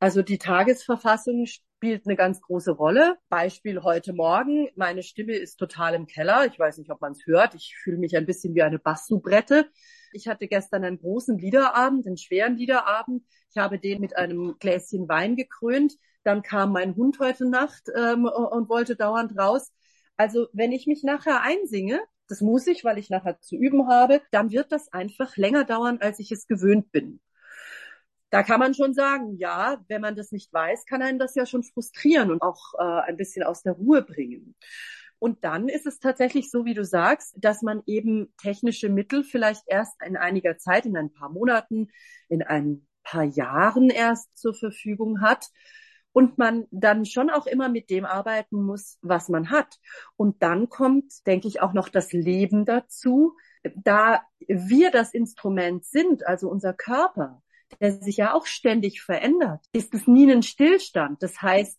Also 0.00 0.22
die 0.22 0.38
Tagesverfassung 0.38 1.46
spielt 1.78 2.06
eine 2.06 2.16
ganz 2.16 2.40
große 2.40 2.72
Rolle. 2.72 3.18
Beispiel 3.28 3.84
heute 3.84 4.12
Morgen. 4.12 4.68
Meine 4.74 5.04
Stimme 5.04 5.34
ist 5.34 5.58
total 5.58 5.94
im 5.94 6.08
Keller. 6.08 6.44
Ich 6.46 6.58
weiß 6.58 6.76
nicht, 6.78 6.90
ob 6.90 7.00
man 7.00 7.12
es 7.12 7.24
hört. 7.24 7.54
Ich 7.54 7.76
fühle 7.80 7.98
mich 7.98 8.16
ein 8.16 8.26
bisschen 8.26 8.52
wie 8.56 8.62
eine 8.62 8.80
Bassubrette. 8.80 9.68
Ich 10.12 10.26
hatte 10.26 10.48
gestern 10.48 10.82
einen 10.82 10.98
großen 10.98 11.38
Liederabend, 11.38 12.04
einen 12.04 12.16
schweren 12.16 12.56
Liederabend. 12.56 13.22
Ich 13.50 13.58
habe 13.58 13.78
den 13.78 14.00
mit 14.00 14.16
einem 14.16 14.56
Gläschen 14.58 15.08
Wein 15.08 15.36
gekrönt. 15.36 15.94
Dann 16.24 16.42
kam 16.42 16.72
mein 16.72 16.96
Hund 16.96 17.20
heute 17.20 17.48
Nacht 17.48 17.84
ähm, 17.96 18.24
und 18.24 18.68
wollte 18.68 18.96
dauernd 18.96 19.38
raus. 19.38 19.72
Also 20.16 20.48
wenn 20.52 20.72
ich 20.72 20.88
mich 20.88 21.04
nachher 21.04 21.42
einsinge, 21.42 22.00
das 22.26 22.40
muss 22.40 22.66
ich, 22.66 22.82
weil 22.82 22.98
ich 22.98 23.08
nachher 23.08 23.40
zu 23.40 23.54
üben 23.54 23.86
habe, 23.86 24.20
dann 24.32 24.50
wird 24.50 24.72
das 24.72 24.92
einfach 24.92 25.36
länger 25.36 25.62
dauern, 25.62 25.98
als 26.00 26.18
ich 26.18 26.32
es 26.32 26.48
gewöhnt 26.48 26.90
bin. 26.90 27.20
Da 28.30 28.42
kann 28.42 28.60
man 28.60 28.74
schon 28.74 28.92
sagen, 28.92 29.36
ja, 29.38 29.78
wenn 29.88 30.02
man 30.02 30.16
das 30.16 30.32
nicht 30.32 30.52
weiß, 30.52 30.84
kann 30.86 31.02
einen 31.02 31.18
das 31.18 31.34
ja 31.34 31.46
schon 31.46 31.62
frustrieren 31.62 32.30
und 32.30 32.42
auch 32.42 32.74
äh, 32.78 32.82
ein 32.82 33.16
bisschen 33.16 33.42
aus 33.42 33.62
der 33.62 33.72
Ruhe 33.72 34.02
bringen. 34.02 34.54
Und 35.18 35.44
dann 35.44 35.68
ist 35.68 35.86
es 35.86 35.98
tatsächlich 35.98 36.50
so, 36.50 36.64
wie 36.64 36.74
du 36.74 36.84
sagst, 36.84 37.34
dass 37.38 37.62
man 37.62 37.82
eben 37.86 38.32
technische 38.40 38.88
Mittel 38.88 39.24
vielleicht 39.24 39.62
erst 39.66 39.94
in 40.04 40.16
einiger 40.16 40.58
Zeit, 40.58 40.86
in 40.86 40.96
ein 40.96 41.12
paar 41.12 41.30
Monaten, 41.30 41.88
in 42.28 42.42
ein 42.42 42.86
paar 43.02 43.24
Jahren 43.24 43.90
erst 43.90 44.36
zur 44.36 44.54
Verfügung 44.54 45.20
hat 45.20 45.48
und 46.12 46.38
man 46.38 46.66
dann 46.70 47.04
schon 47.04 47.30
auch 47.30 47.46
immer 47.46 47.68
mit 47.68 47.90
dem 47.90 48.04
arbeiten 48.04 48.62
muss, 48.62 48.98
was 49.02 49.28
man 49.28 49.50
hat. 49.50 49.78
Und 50.16 50.42
dann 50.42 50.68
kommt, 50.68 51.26
denke 51.26 51.48
ich, 51.48 51.60
auch 51.60 51.72
noch 51.72 51.88
das 51.88 52.12
Leben 52.12 52.64
dazu, 52.64 53.36
da 53.74 54.22
wir 54.46 54.90
das 54.90 55.14
Instrument 55.14 55.84
sind, 55.84 56.26
also 56.26 56.48
unser 56.48 56.74
Körper, 56.74 57.42
der 57.80 57.92
sich 57.92 58.16
ja 58.16 58.34
auch 58.34 58.46
ständig 58.46 59.02
verändert, 59.02 59.64
ist 59.72 59.94
es 59.94 60.06
nie 60.06 60.30
ein 60.30 60.42
Stillstand. 60.42 61.22
Das 61.22 61.40
heißt, 61.42 61.78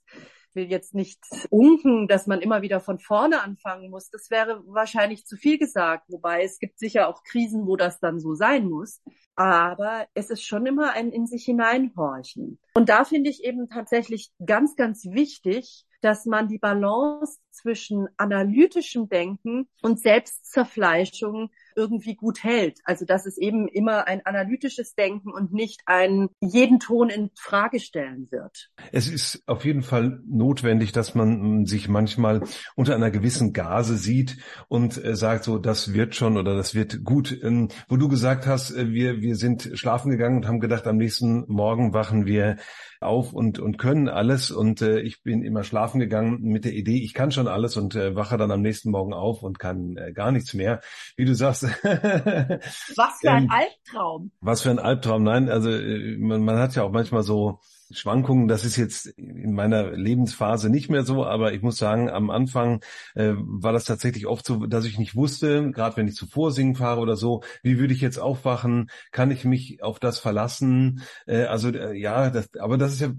ich 0.50 0.56
will 0.56 0.72
jetzt 0.72 0.96
nicht 0.96 1.20
unken, 1.50 2.08
dass 2.08 2.26
man 2.26 2.42
immer 2.42 2.62
wieder 2.62 2.80
von 2.80 2.98
vorne 2.98 3.42
anfangen 3.42 3.92
muss. 3.92 4.10
Das 4.10 4.32
wäre 4.32 4.64
wahrscheinlich 4.66 5.26
zu 5.26 5.38
viel 5.38 5.60
gesagt. 5.60 6.06
Wobei 6.10 6.44
es 6.44 6.60
gibt 6.60 6.80
sicher 6.80 7.08
auch 7.08 7.24
Krisen, 7.24 7.68
wo 7.68 7.76
das 7.76 8.00
dann 8.00 8.20
so 8.20 8.34
sein 8.34 8.68
muss. 8.68 9.02
Aber 9.36 10.08
es 10.16 10.30
ist 10.30 10.44
schon 10.44 10.66
immer 10.66 10.94
ein 10.94 11.12
in 11.12 11.28
sich 11.28 11.46
hineinhorchen. 11.46 12.60
Und 12.74 12.90
da 12.90 13.06
finde 13.06 13.30
ich 13.30 13.44
eben 13.44 13.70
tatsächlich 13.70 14.32
ganz, 14.44 14.76
ganz 14.76 15.06
wichtig, 15.06 15.86
dass 16.02 16.26
man 16.26 16.48
die 16.48 16.60
Balance 16.60 17.40
zwischen 17.62 18.08
analytischem 18.18 19.10
Denken 19.10 19.68
und 19.82 20.00
Selbstzerfleischung 20.00 21.50
irgendwie 21.76 22.16
gut 22.16 22.44
hält. 22.44 22.80
Also 22.84 23.06
dass 23.06 23.26
es 23.26 23.38
eben 23.38 23.68
immer 23.68 24.08
ein 24.08 24.26
analytisches 24.26 24.96
Denken 24.96 25.32
und 25.32 25.54
nicht 25.54 25.82
ein 25.86 26.28
jeden 26.42 26.80
Ton 26.80 27.10
in 27.10 27.30
Frage 27.36 27.80
stellen 27.80 28.28
wird. 28.32 28.70
Es 28.92 29.08
ist 29.08 29.44
auf 29.48 29.66
jeden 29.66 29.82
Fall 29.82 30.22
notwendig, 30.28 30.92
dass 30.92 31.16
man 31.16 31.66
sich 31.66 31.88
manchmal 31.88 32.42
unter 32.76 32.96
einer 32.96 33.12
gewissen 33.12 33.54
Gase 33.54 33.96
sieht 33.98 34.38
und 34.68 35.04
äh, 35.04 35.16
sagt 35.16 35.46
so, 35.46 35.58
das 35.58 35.94
wird 35.94 36.16
schon 36.16 36.38
oder 36.38 36.56
das 36.56 36.76
wird 36.76 37.04
gut. 37.04 37.38
Ähm, 37.42 37.70
wo 37.88 37.96
du 37.96 38.10
gesagt 38.10 38.46
hast, 38.46 38.72
äh, 38.72 38.90
wir, 38.90 39.22
wir 39.22 39.36
sind 39.36 39.72
schlafen 39.74 40.12
gegangen 40.12 40.38
und 40.38 40.48
haben 40.48 40.60
gedacht, 40.60 40.86
am 40.88 40.98
nächsten 40.98 41.46
Morgen 41.48 41.94
wachen 41.94 42.26
wir 42.26 42.58
auf 43.02 43.34
und, 43.34 43.60
und 43.60 43.78
können 43.78 44.10
alles 44.10 44.52
und 44.52 44.82
äh, 44.82 45.00
ich 45.00 45.24
bin 45.24 45.42
immer 45.44 45.64
schlafen 45.64 46.00
gegangen 46.00 46.42
mit 46.42 46.66
der 46.66 46.74
Idee, 46.74 47.02
ich 47.02 47.14
kann 47.14 47.32
schon 47.32 47.48
alles 47.50 47.78
und 47.78 47.96
äh, 47.96 48.16
wache 48.16 48.38
dann 48.38 48.52
am 48.52 48.62
nächsten 48.62 48.92
Morgen 48.92 49.14
auf 49.14 49.44
und 49.44 49.60
kann 49.60 49.98
äh, 49.98 50.14
gar 50.14 50.32
nichts 50.32 50.54
mehr. 50.54 50.82
Wie 51.16 51.26
du 51.26 51.36
sagst. 51.36 51.64
was 51.64 53.20
für 53.22 53.32
ein 53.32 53.44
ähm, 53.44 53.52
Albtraum. 53.52 54.32
Was 54.42 54.62
für 54.62 54.70
ein 54.70 54.80
Albtraum. 54.80 55.24
Nein, 55.24 55.50
also 55.50 55.72
äh, 55.72 56.18
man, 56.18 56.44
man 56.44 56.58
hat 56.58 56.76
ja 56.76 56.84
auch 56.84 56.92
manchmal 56.92 57.24
so 57.24 57.60
Schwankungen, 57.92 58.48
das 58.48 58.66
ist 58.66 58.78
jetzt 58.78 59.08
in 59.08 59.54
meiner 59.54 59.92
Lebensphase 59.92 60.70
nicht 60.70 60.90
mehr 60.90 61.04
so, 61.04 61.26
aber 61.26 61.54
ich 61.54 61.62
muss 61.62 61.78
sagen, 61.78 62.10
am 62.10 62.30
Anfang 62.30 62.82
äh, 63.16 63.34
war 63.36 63.74
das 63.74 63.86
tatsächlich 63.86 64.28
oft 64.28 64.46
so, 64.46 64.66
dass 64.68 64.86
ich 64.86 65.00
nicht 65.00 65.16
wusste, 65.16 65.72
gerade 65.72 65.98
wenn 65.98 66.08
ich 66.08 66.16
zu 66.16 66.28
Vorsingen 66.28 66.76
fahre 66.76 67.02
oder 67.02 67.16
so, 67.16 67.42
wie 67.64 67.80
würde 67.80 67.94
ich 67.94 68.02
jetzt 68.02 68.20
aufwachen, 68.20 68.90
kann 69.12 69.32
ich 69.32 69.44
mich 69.44 69.82
auf 69.82 70.00
das 70.00 70.20
verlassen? 70.20 71.02
Äh, 71.26 71.44
also 71.44 71.70
äh, 71.70 71.98
ja, 71.98 72.30
das, 72.30 72.50
aber 72.60 72.78
das 72.78 72.94
ist 72.94 73.02
ja 73.02 73.10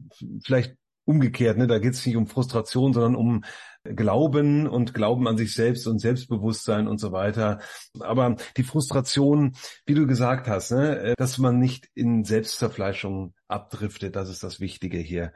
vielleicht 0.44 0.76
umgekehrt, 1.10 1.58
ne? 1.58 1.66
Da 1.66 1.78
geht 1.78 1.94
es 1.94 2.06
nicht 2.06 2.16
um 2.16 2.26
Frustration, 2.26 2.92
sondern 2.92 3.16
um 3.16 3.44
Glauben 3.82 4.66
und 4.66 4.92
Glauben 4.92 5.26
an 5.26 5.38
sich 5.38 5.54
selbst 5.54 5.86
und 5.86 6.00
Selbstbewusstsein 6.00 6.86
und 6.86 6.98
so 6.98 7.12
weiter. 7.12 7.60
Aber 7.98 8.36
die 8.56 8.62
Frustration, 8.62 9.56
wie 9.86 9.94
du 9.94 10.06
gesagt 10.06 10.48
hast, 10.48 10.72
ne, 10.72 11.14
dass 11.16 11.38
man 11.38 11.58
nicht 11.58 11.88
in 11.94 12.24
Selbstzerfleischung 12.24 13.34
abdriftet, 13.48 14.16
das 14.16 14.28
ist 14.28 14.42
das 14.42 14.60
Wichtige 14.60 14.98
hier. 14.98 15.32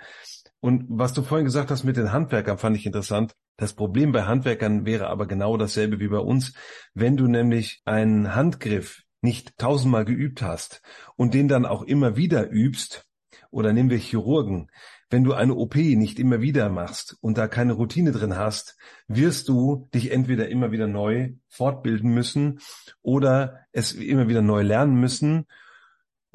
Und 0.61 0.85
was 0.89 1.15
du 1.15 1.23
vorhin 1.23 1.47
gesagt 1.47 1.71
hast 1.71 1.85
mit 1.85 1.97
den 1.97 2.13
Handwerkern, 2.13 2.59
fand 2.59 2.77
ich 2.77 2.87
interessant. 2.87 3.33
Das 3.57 3.73
Problem 3.73 4.13
bei 4.13 4.25
Handwerkern 4.25 4.85
wäre 4.85 5.09
aber 5.09 5.27
genau 5.27 5.57
dasselbe 5.57 5.99
wie 6.01 6.09
bei 6.09 6.19
uns. 6.19 6.53
Wenn 6.93 7.17
du 7.17 7.27
nämlich 7.27 7.81
einen 7.87 8.35
Handgriff 8.35 9.03
nicht 9.23 9.57
tausendmal 9.57 10.05
geübt 10.05 10.43
hast 10.43 10.83
und 11.17 11.33
den 11.33 11.49
dann 11.49 11.65
auch 11.65 11.83
immer 11.83 12.17
wieder 12.17 12.51
übst, 12.51 13.07
oder 13.51 13.73
nehmen 13.73 13.91
wir 13.91 13.99
Chirurgen, 13.99 14.69
wenn 15.11 15.25
du 15.25 15.33
eine 15.33 15.55
OP 15.55 15.77
nicht 15.77 16.19
immer 16.19 16.41
wieder 16.41 16.69
machst 16.69 17.17
und 17.21 17.39
da 17.39 17.49
keine 17.49 17.75
Routine 17.75 18.13
drin 18.13 18.37
hast, 18.37 18.77
wirst 19.07 19.49
du 19.49 19.89
dich 19.95 20.13
entweder 20.13 20.49
immer 20.49 20.73
wieder 20.73 20.87
neu 20.87 21.33
fortbilden 21.49 22.11
müssen 22.13 22.61
oder 23.03 23.61
es 23.73 23.93
immer 23.93 24.29
wieder 24.29 24.43
neu 24.43 24.63
lernen 24.63 24.95
müssen 24.95 25.47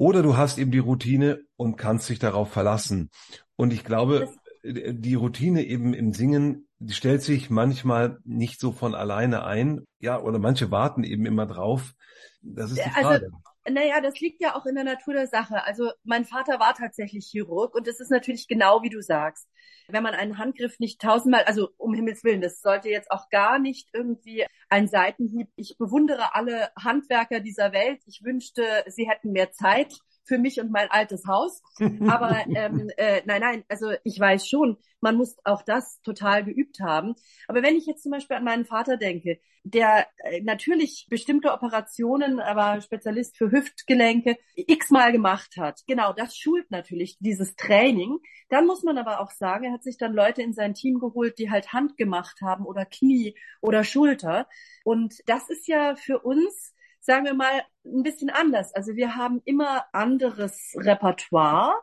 oder 0.00 0.22
du 0.22 0.36
hast 0.36 0.58
eben 0.58 0.70
die 0.70 0.78
Routine 0.78 1.40
und 1.56 1.76
kannst 1.76 2.08
dich 2.08 2.18
darauf 2.18 2.50
verlassen. 2.50 3.10
Und 3.56 3.72
ich 3.72 3.84
glaube, 3.84 4.30
die 4.64 5.14
Routine 5.14 5.62
eben 5.62 5.92
im 5.92 6.14
Singen, 6.14 6.66
die 6.78 6.94
stellt 6.94 7.22
sich 7.22 7.50
manchmal 7.50 8.18
nicht 8.24 8.60
so 8.60 8.72
von 8.72 8.94
alleine 8.94 9.44
ein. 9.44 9.86
Ja, 9.98 10.20
oder 10.20 10.38
manche 10.38 10.70
warten 10.70 11.04
eben 11.04 11.26
immer 11.26 11.46
drauf. 11.46 11.92
Das 12.40 12.70
ist 12.70 12.78
die 12.78 12.82
also 12.82 13.00
Frage. 13.00 13.26
Also 13.26 13.36
naja, 13.68 14.00
das 14.00 14.18
liegt 14.20 14.40
ja 14.40 14.54
auch 14.56 14.66
in 14.66 14.74
der 14.74 14.84
Natur 14.84 15.14
der 15.14 15.26
Sache. 15.26 15.64
Also 15.64 15.90
mein 16.04 16.24
Vater 16.24 16.58
war 16.60 16.74
tatsächlich 16.74 17.26
Chirurg 17.26 17.74
und 17.74 17.86
es 17.86 18.00
ist 18.00 18.10
natürlich 18.10 18.48
genau 18.48 18.82
wie 18.82 18.88
du 18.88 19.02
sagst. 19.02 19.48
Wenn 19.88 20.02
man 20.02 20.14
einen 20.14 20.38
Handgriff 20.38 20.78
nicht 20.78 21.00
tausendmal, 21.00 21.44
also 21.44 21.68
um 21.76 21.94
Himmels 21.94 22.24
Willen, 22.24 22.40
das 22.40 22.60
sollte 22.60 22.88
jetzt 22.88 23.10
auch 23.10 23.28
gar 23.28 23.58
nicht 23.58 23.88
irgendwie 23.92 24.46
ein 24.68 24.88
Seitenhieb. 24.88 25.48
Ich 25.56 25.76
bewundere 25.78 26.34
alle 26.34 26.70
Handwerker 26.78 27.40
dieser 27.40 27.72
Welt. 27.72 28.00
Ich 28.06 28.22
wünschte, 28.24 28.84
sie 28.86 29.08
hätten 29.08 29.32
mehr 29.32 29.52
Zeit 29.52 29.94
für 30.24 30.38
mich 30.38 30.60
und 30.60 30.70
mein 30.70 30.90
altes 30.90 31.26
Haus. 31.26 31.62
Aber 32.08 32.44
ähm, 32.54 32.90
äh, 32.96 33.22
nein, 33.24 33.40
nein, 33.40 33.64
also 33.68 33.92
ich 34.04 34.18
weiß 34.18 34.46
schon, 34.46 34.76
man 35.00 35.16
muss 35.16 35.36
auch 35.44 35.62
das 35.62 36.00
total 36.02 36.44
geübt 36.44 36.80
haben. 36.80 37.14
Aber 37.48 37.62
wenn 37.62 37.76
ich 37.76 37.86
jetzt 37.86 38.02
zum 38.02 38.12
Beispiel 38.12 38.36
an 38.36 38.44
meinen 38.44 38.64
Vater 38.64 38.96
denke, 38.96 39.40
der 39.62 40.06
äh, 40.18 40.40
natürlich 40.40 41.06
bestimmte 41.10 41.52
Operationen, 41.52 42.40
aber 42.40 42.80
Spezialist 42.80 43.36
für 43.36 43.50
Hüftgelenke, 43.50 44.36
x-mal 44.54 45.12
gemacht 45.12 45.56
hat, 45.58 45.82
genau, 45.86 46.12
das 46.12 46.36
schult 46.36 46.70
natürlich 46.70 47.18
dieses 47.18 47.56
Training. 47.56 48.18
Dann 48.48 48.66
muss 48.66 48.82
man 48.82 48.98
aber 48.98 49.20
auch 49.20 49.30
sagen, 49.30 49.64
er 49.64 49.72
hat 49.72 49.84
sich 49.84 49.98
dann 49.98 50.14
Leute 50.14 50.42
in 50.42 50.54
sein 50.54 50.74
Team 50.74 50.98
geholt, 50.98 51.38
die 51.38 51.50
halt 51.50 51.72
Hand 51.72 51.96
gemacht 51.96 52.40
haben 52.42 52.64
oder 52.64 52.84
Knie 52.84 53.34
oder 53.60 53.84
Schulter. 53.84 54.48
Und 54.84 55.14
das 55.26 55.50
ist 55.50 55.68
ja 55.68 55.94
für 55.94 56.20
uns 56.20 56.74
sagen 57.00 57.24
wir 57.24 57.34
mal, 57.34 57.62
ein 57.84 58.02
bisschen 58.02 58.30
anders. 58.30 58.74
Also 58.74 58.94
wir 58.94 59.16
haben 59.16 59.40
immer 59.44 59.84
anderes 59.92 60.74
Repertoire. 60.76 61.74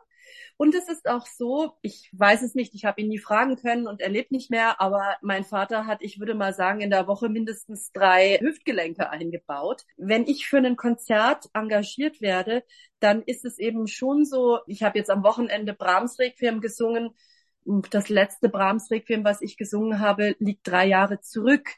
Und 0.56 0.74
es 0.74 0.88
ist 0.88 1.08
auch 1.08 1.26
so, 1.26 1.74
ich 1.82 2.10
weiß 2.12 2.42
es 2.42 2.54
nicht, 2.54 2.74
ich 2.74 2.84
habe 2.84 3.00
ihn 3.00 3.08
nie 3.08 3.18
fragen 3.18 3.56
können 3.56 3.86
und 3.86 4.00
er 4.00 4.08
lebt 4.08 4.32
nicht 4.32 4.50
mehr, 4.50 4.80
aber 4.80 5.16
mein 5.22 5.44
Vater 5.44 5.86
hat, 5.86 6.02
ich 6.02 6.18
würde 6.18 6.34
mal 6.34 6.52
sagen, 6.52 6.80
in 6.80 6.90
der 6.90 7.06
Woche 7.06 7.28
mindestens 7.28 7.92
drei 7.92 8.38
Hüftgelenke 8.40 9.08
eingebaut. 9.08 9.84
Wenn 9.96 10.26
ich 10.26 10.48
für 10.48 10.58
ein 10.58 10.76
Konzert 10.76 11.48
engagiert 11.54 12.20
werde, 12.20 12.64
dann 12.98 13.22
ist 13.22 13.44
es 13.44 13.58
eben 13.58 13.86
schon 13.86 14.24
so, 14.24 14.58
ich 14.66 14.82
habe 14.82 14.98
jetzt 14.98 15.10
am 15.10 15.22
Wochenende 15.22 15.74
Brahms 15.74 16.18
Requiem 16.18 16.60
gesungen. 16.60 17.10
Das 17.90 18.08
letzte 18.08 18.48
Brahms 18.48 18.90
Requiem, 18.90 19.24
was 19.24 19.40
ich 19.42 19.56
gesungen 19.56 20.00
habe, 20.00 20.34
liegt 20.40 20.66
drei 20.66 20.86
Jahre 20.86 21.20
zurück 21.20 21.68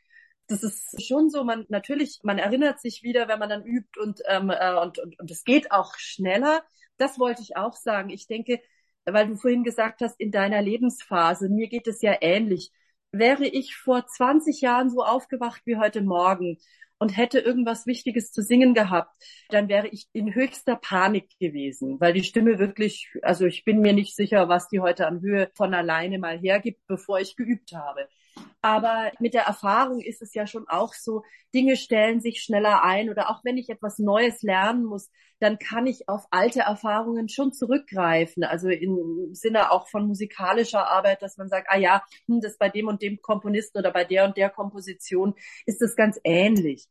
das 0.50 0.62
ist 0.62 1.06
schon 1.06 1.30
so, 1.30 1.44
man 1.44 1.64
natürlich, 1.68 2.20
man 2.22 2.38
erinnert 2.38 2.80
sich 2.80 3.02
wieder, 3.02 3.28
wenn 3.28 3.38
man 3.38 3.48
dann 3.48 3.64
übt 3.64 4.00
und, 4.00 4.20
ähm, 4.28 4.50
äh, 4.50 4.74
und, 4.80 4.98
und, 4.98 5.18
und 5.18 5.30
es 5.30 5.44
geht 5.44 5.72
auch 5.72 5.94
schneller. 5.96 6.62
Das 6.96 7.18
wollte 7.18 7.42
ich 7.42 7.56
auch 7.56 7.74
sagen. 7.74 8.10
Ich 8.10 8.26
denke, 8.26 8.60
weil 9.04 9.28
du 9.28 9.36
vorhin 9.36 9.64
gesagt 9.64 10.00
hast, 10.02 10.20
in 10.20 10.30
deiner 10.30 10.60
Lebensphase, 10.62 11.48
mir 11.48 11.68
geht 11.68 11.86
es 11.86 12.02
ja 12.02 12.16
ähnlich. 12.20 12.72
Wäre 13.12 13.46
ich 13.46 13.76
vor 13.76 14.06
20 14.06 14.60
Jahren 14.60 14.90
so 14.90 15.02
aufgewacht 15.04 15.62
wie 15.64 15.76
heute 15.76 16.02
Morgen 16.02 16.58
und 17.00 17.16
hätte 17.16 17.40
irgendwas 17.40 17.86
Wichtiges 17.86 18.30
zu 18.30 18.42
singen 18.42 18.74
gehabt, 18.74 19.10
dann 19.48 19.68
wäre 19.68 19.88
ich 19.88 20.06
in 20.12 20.34
höchster 20.34 20.76
Panik 20.76 21.30
gewesen, 21.40 21.98
weil 21.98 22.12
die 22.12 22.22
Stimme 22.22 22.58
wirklich, 22.58 23.08
also 23.22 23.46
ich 23.46 23.64
bin 23.64 23.80
mir 23.80 23.94
nicht 23.94 24.14
sicher, 24.14 24.48
was 24.48 24.68
die 24.68 24.80
heute 24.80 25.06
an 25.06 25.22
Höhe 25.22 25.50
von 25.54 25.72
alleine 25.72 26.18
mal 26.18 26.38
hergibt, 26.38 26.86
bevor 26.86 27.18
ich 27.18 27.36
geübt 27.36 27.72
habe. 27.72 28.06
Aber 28.62 29.10
mit 29.20 29.34
der 29.34 29.42
Erfahrung 29.42 30.00
ist 30.00 30.22
es 30.22 30.34
ja 30.34 30.46
schon 30.46 30.68
auch 30.68 30.92
so, 30.92 31.22
Dinge 31.54 31.76
stellen 31.76 32.20
sich 32.20 32.42
schneller 32.42 32.82
ein 32.84 33.08
oder 33.10 33.30
auch 33.30 33.40
wenn 33.44 33.56
ich 33.56 33.70
etwas 33.70 33.98
Neues 33.98 34.42
lernen 34.42 34.84
muss, 34.84 35.10
dann 35.38 35.58
kann 35.58 35.86
ich 35.86 36.08
auf 36.08 36.26
alte 36.30 36.60
Erfahrungen 36.60 37.28
schon 37.28 37.52
zurückgreifen. 37.52 38.44
Also 38.44 38.68
im 38.68 39.30
Sinne 39.32 39.70
auch 39.72 39.88
von 39.88 40.06
musikalischer 40.06 40.88
Arbeit, 40.88 41.22
dass 41.22 41.38
man 41.38 41.48
sagt, 41.48 41.68
ah 41.70 41.78
ja, 41.78 42.02
hm, 42.26 42.40
das 42.40 42.58
bei 42.58 42.68
dem 42.68 42.88
und 42.88 43.02
dem 43.02 43.22
Komponisten 43.22 43.78
oder 43.78 43.90
bei 43.92 44.04
der 44.04 44.26
und 44.26 44.36
der 44.36 44.50
Komposition 44.50 45.34
ist 45.64 45.80
das 45.80 45.96
ganz 45.96 46.20
ähnlich. 46.24 46.88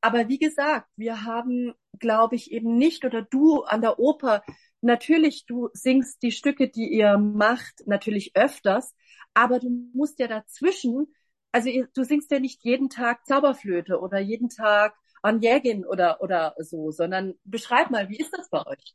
Aber 0.00 0.28
wie 0.28 0.38
gesagt, 0.38 0.86
wir 0.96 1.24
haben, 1.24 1.72
glaube 1.98 2.36
ich, 2.36 2.52
eben 2.52 2.76
nicht 2.76 3.04
oder 3.04 3.22
du 3.22 3.62
an 3.62 3.80
der 3.80 3.98
Oper, 3.98 4.42
natürlich, 4.84 5.46
du 5.46 5.68
singst 5.72 6.22
die 6.22 6.32
Stücke, 6.32 6.68
die 6.68 6.92
ihr 6.92 7.18
macht, 7.18 7.86
natürlich 7.86 8.36
öfters, 8.36 8.94
aber 9.34 9.58
du 9.58 9.70
musst 9.92 10.18
ja 10.18 10.28
dazwischen, 10.28 11.06
also 11.52 11.70
du 11.94 12.04
singst 12.04 12.30
ja 12.30 12.38
nicht 12.38 12.64
jeden 12.64 12.88
Tag 12.88 13.26
Zauberflöte 13.26 14.00
oder 14.00 14.18
jeden 14.18 14.48
Tag 14.48 14.94
Onegin 15.22 15.84
oder, 15.84 16.20
oder 16.20 16.54
so, 16.58 16.90
sondern 16.90 17.34
beschreib 17.44 17.90
mal, 17.90 18.08
wie 18.08 18.18
ist 18.18 18.32
das 18.36 18.50
bei 18.50 18.64
euch? 18.66 18.94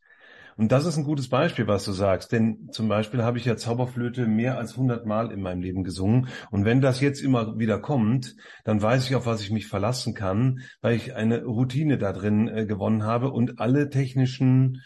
Und 0.60 0.74
das 0.74 0.86
ist 0.86 0.98
ein 0.98 1.06
gutes 1.06 1.30
Beispiel, 1.30 1.68
was 1.68 1.86
du 1.86 1.94
sagst. 1.94 2.34
Denn 2.34 2.68
zum 2.74 2.90
Beispiel 2.90 3.24
habe 3.24 3.38
ich 3.38 3.46
ja 3.46 3.56
Zauberflöte 3.56 4.28
mehr 4.28 4.58
als 4.58 4.74
100 4.74 5.06
Mal 5.06 5.32
in 5.32 5.42
meinem 5.42 5.62
Leben 5.62 5.86
gesungen. 5.86 6.28
Und 6.52 6.66
wenn 6.66 6.82
das 6.82 7.00
jetzt 7.00 7.22
immer 7.22 7.58
wieder 7.58 7.80
kommt, 7.80 8.36
dann 8.66 8.82
weiß 8.82 9.06
ich, 9.06 9.16
auf 9.16 9.26
was 9.26 9.40
ich 9.40 9.52
mich 9.52 9.68
verlassen 9.68 10.14
kann, 10.14 10.60
weil 10.82 10.98
ich 10.98 11.16
eine 11.16 11.46
Routine 11.46 11.98
da 11.98 12.12
drin 12.12 12.50
äh, 12.50 12.66
gewonnen 12.66 13.04
habe 13.04 13.32
und 13.32 13.60
alle 13.62 13.90
technischen 13.90 14.82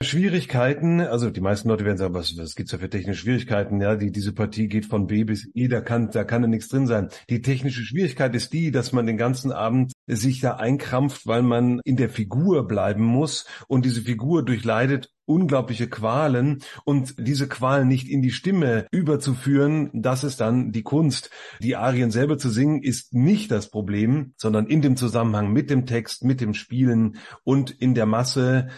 Schwierigkeiten, 0.00 1.00
also 1.00 1.28
die 1.28 1.40
meisten 1.40 1.68
Leute 1.68 1.84
werden 1.84 1.98
sagen, 1.98 2.14
was, 2.14 2.38
was 2.38 2.54
gibt's 2.54 2.70
da 2.70 2.78
für 2.78 2.88
technische 2.88 3.22
Schwierigkeiten? 3.22 3.80
Ja, 3.80 3.96
die, 3.96 4.12
diese 4.12 4.32
Partie 4.32 4.68
geht 4.68 4.86
von 4.86 5.08
B 5.08 5.24
bis 5.24 5.50
E, 5.54 5.66
da 5.66 5.80
kann, 5.80 6.12
da 6.12 6.22
kann 6.22 6.42
ja 6.42 6.48
nichts 6.48 6.68
drin 6.68 6.86
sein. 6.86 7.08
Die 7.28 7.42
technische 7.42 7.82
Schwierigkeit 7.82 8.32
ist 8.36 8.52
die, 8.52 8.70
dass 8.70 8.92
man 8.92 9.06
den 9.06 9.16
ganzen 9.16 9.50
Abend 9.50 9.92
sich 10.06 10.38
da 10.38 10.54
einkrampft, 10.54 11.26
weil 11.26 11.42
man 11.42 11.80
in 11.82 11.96
der 11.96 12.10
Figur 12.10 12.68
bleiben 12.68 13.02
muss 13.02 13.44
und 13.66 13.84
diese 13.84 14.02
Figur 14.02 14.44
durchleidet 14.44 15.10
unglaubliche 15.24 15.88
Qualen 15.88 16.62
und 16.84 17.16
diese 17.18 17.48
Qualen 17.48 17.88
nicht 17.88 18.08
in 18.08 18.22
die 18.22 18.30
Stimme 18.30 18.86
überzuführen, 18.92 19.90
das 19.92 20.22
ist 20.22 20.40
dann 20.40 20.70
die 20.70 20.84
Kunst. 20.84 21.30
Die 21.60 21.74
Arien 21.74 22.12
selber 22.12 22.38
zu 22.38 22.50
singen 22.50 22.84
ist 22.84 23.14
nicht 23.14 23.50
das 23.50 23.68
Problem, 23.68 24.32
sondern 24.36 24.68
in 24.68 24.80
dem 24.80 24.96
Zusammenhang 24.96 25.52
mit 25.52 25.70
dem 25.70 25.86
Text, 25.86 26.22
mit 26.22 26.40
dem 26.40 26.54
Spielen 26.54 27.16
und 27.42 27.72
in 27.72 27.96
der 27.96 28.06
Masse 28.06 28.68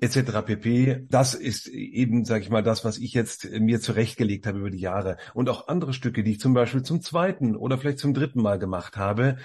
etc. 0.00 0.42
pp. 0.44 1.06
Das 1.08 1.34
ist 1.34 1.68
eben, 1.68 2.24
sage 2.24 2.44
ich 2.44 2.50
mal, 2.50 2.62
das, 2.62 2.84
was 2.84 2.98
ich 2.98 3.12
jetzt 3.12 3.50
mir 3.50 3.80
zurechtgelegt 3.80 4.46
habe 4.46 4.58
über 4.58 4.70
die 4.70 4.78
Jahre. 4.78 5.16
Und 5.34 5.48
auch 5.48 5.68
andere 5.68 5.92
Stücke, 5.92 6.22
die 6.22 6.32
ich 6.32 6.40
zum 6.40 6.54
Beispiel 6.54 6.82
zum 6.82 7.00
zweiten 7.00 7.56
oder 7.56 7.78
vielleicht 7.78 7.98
zum 7.98 8.14
dritten 8.14 8.42
Mal 8.42 8.58
gemacht 8.58 8.96
habe, 8.96 9.36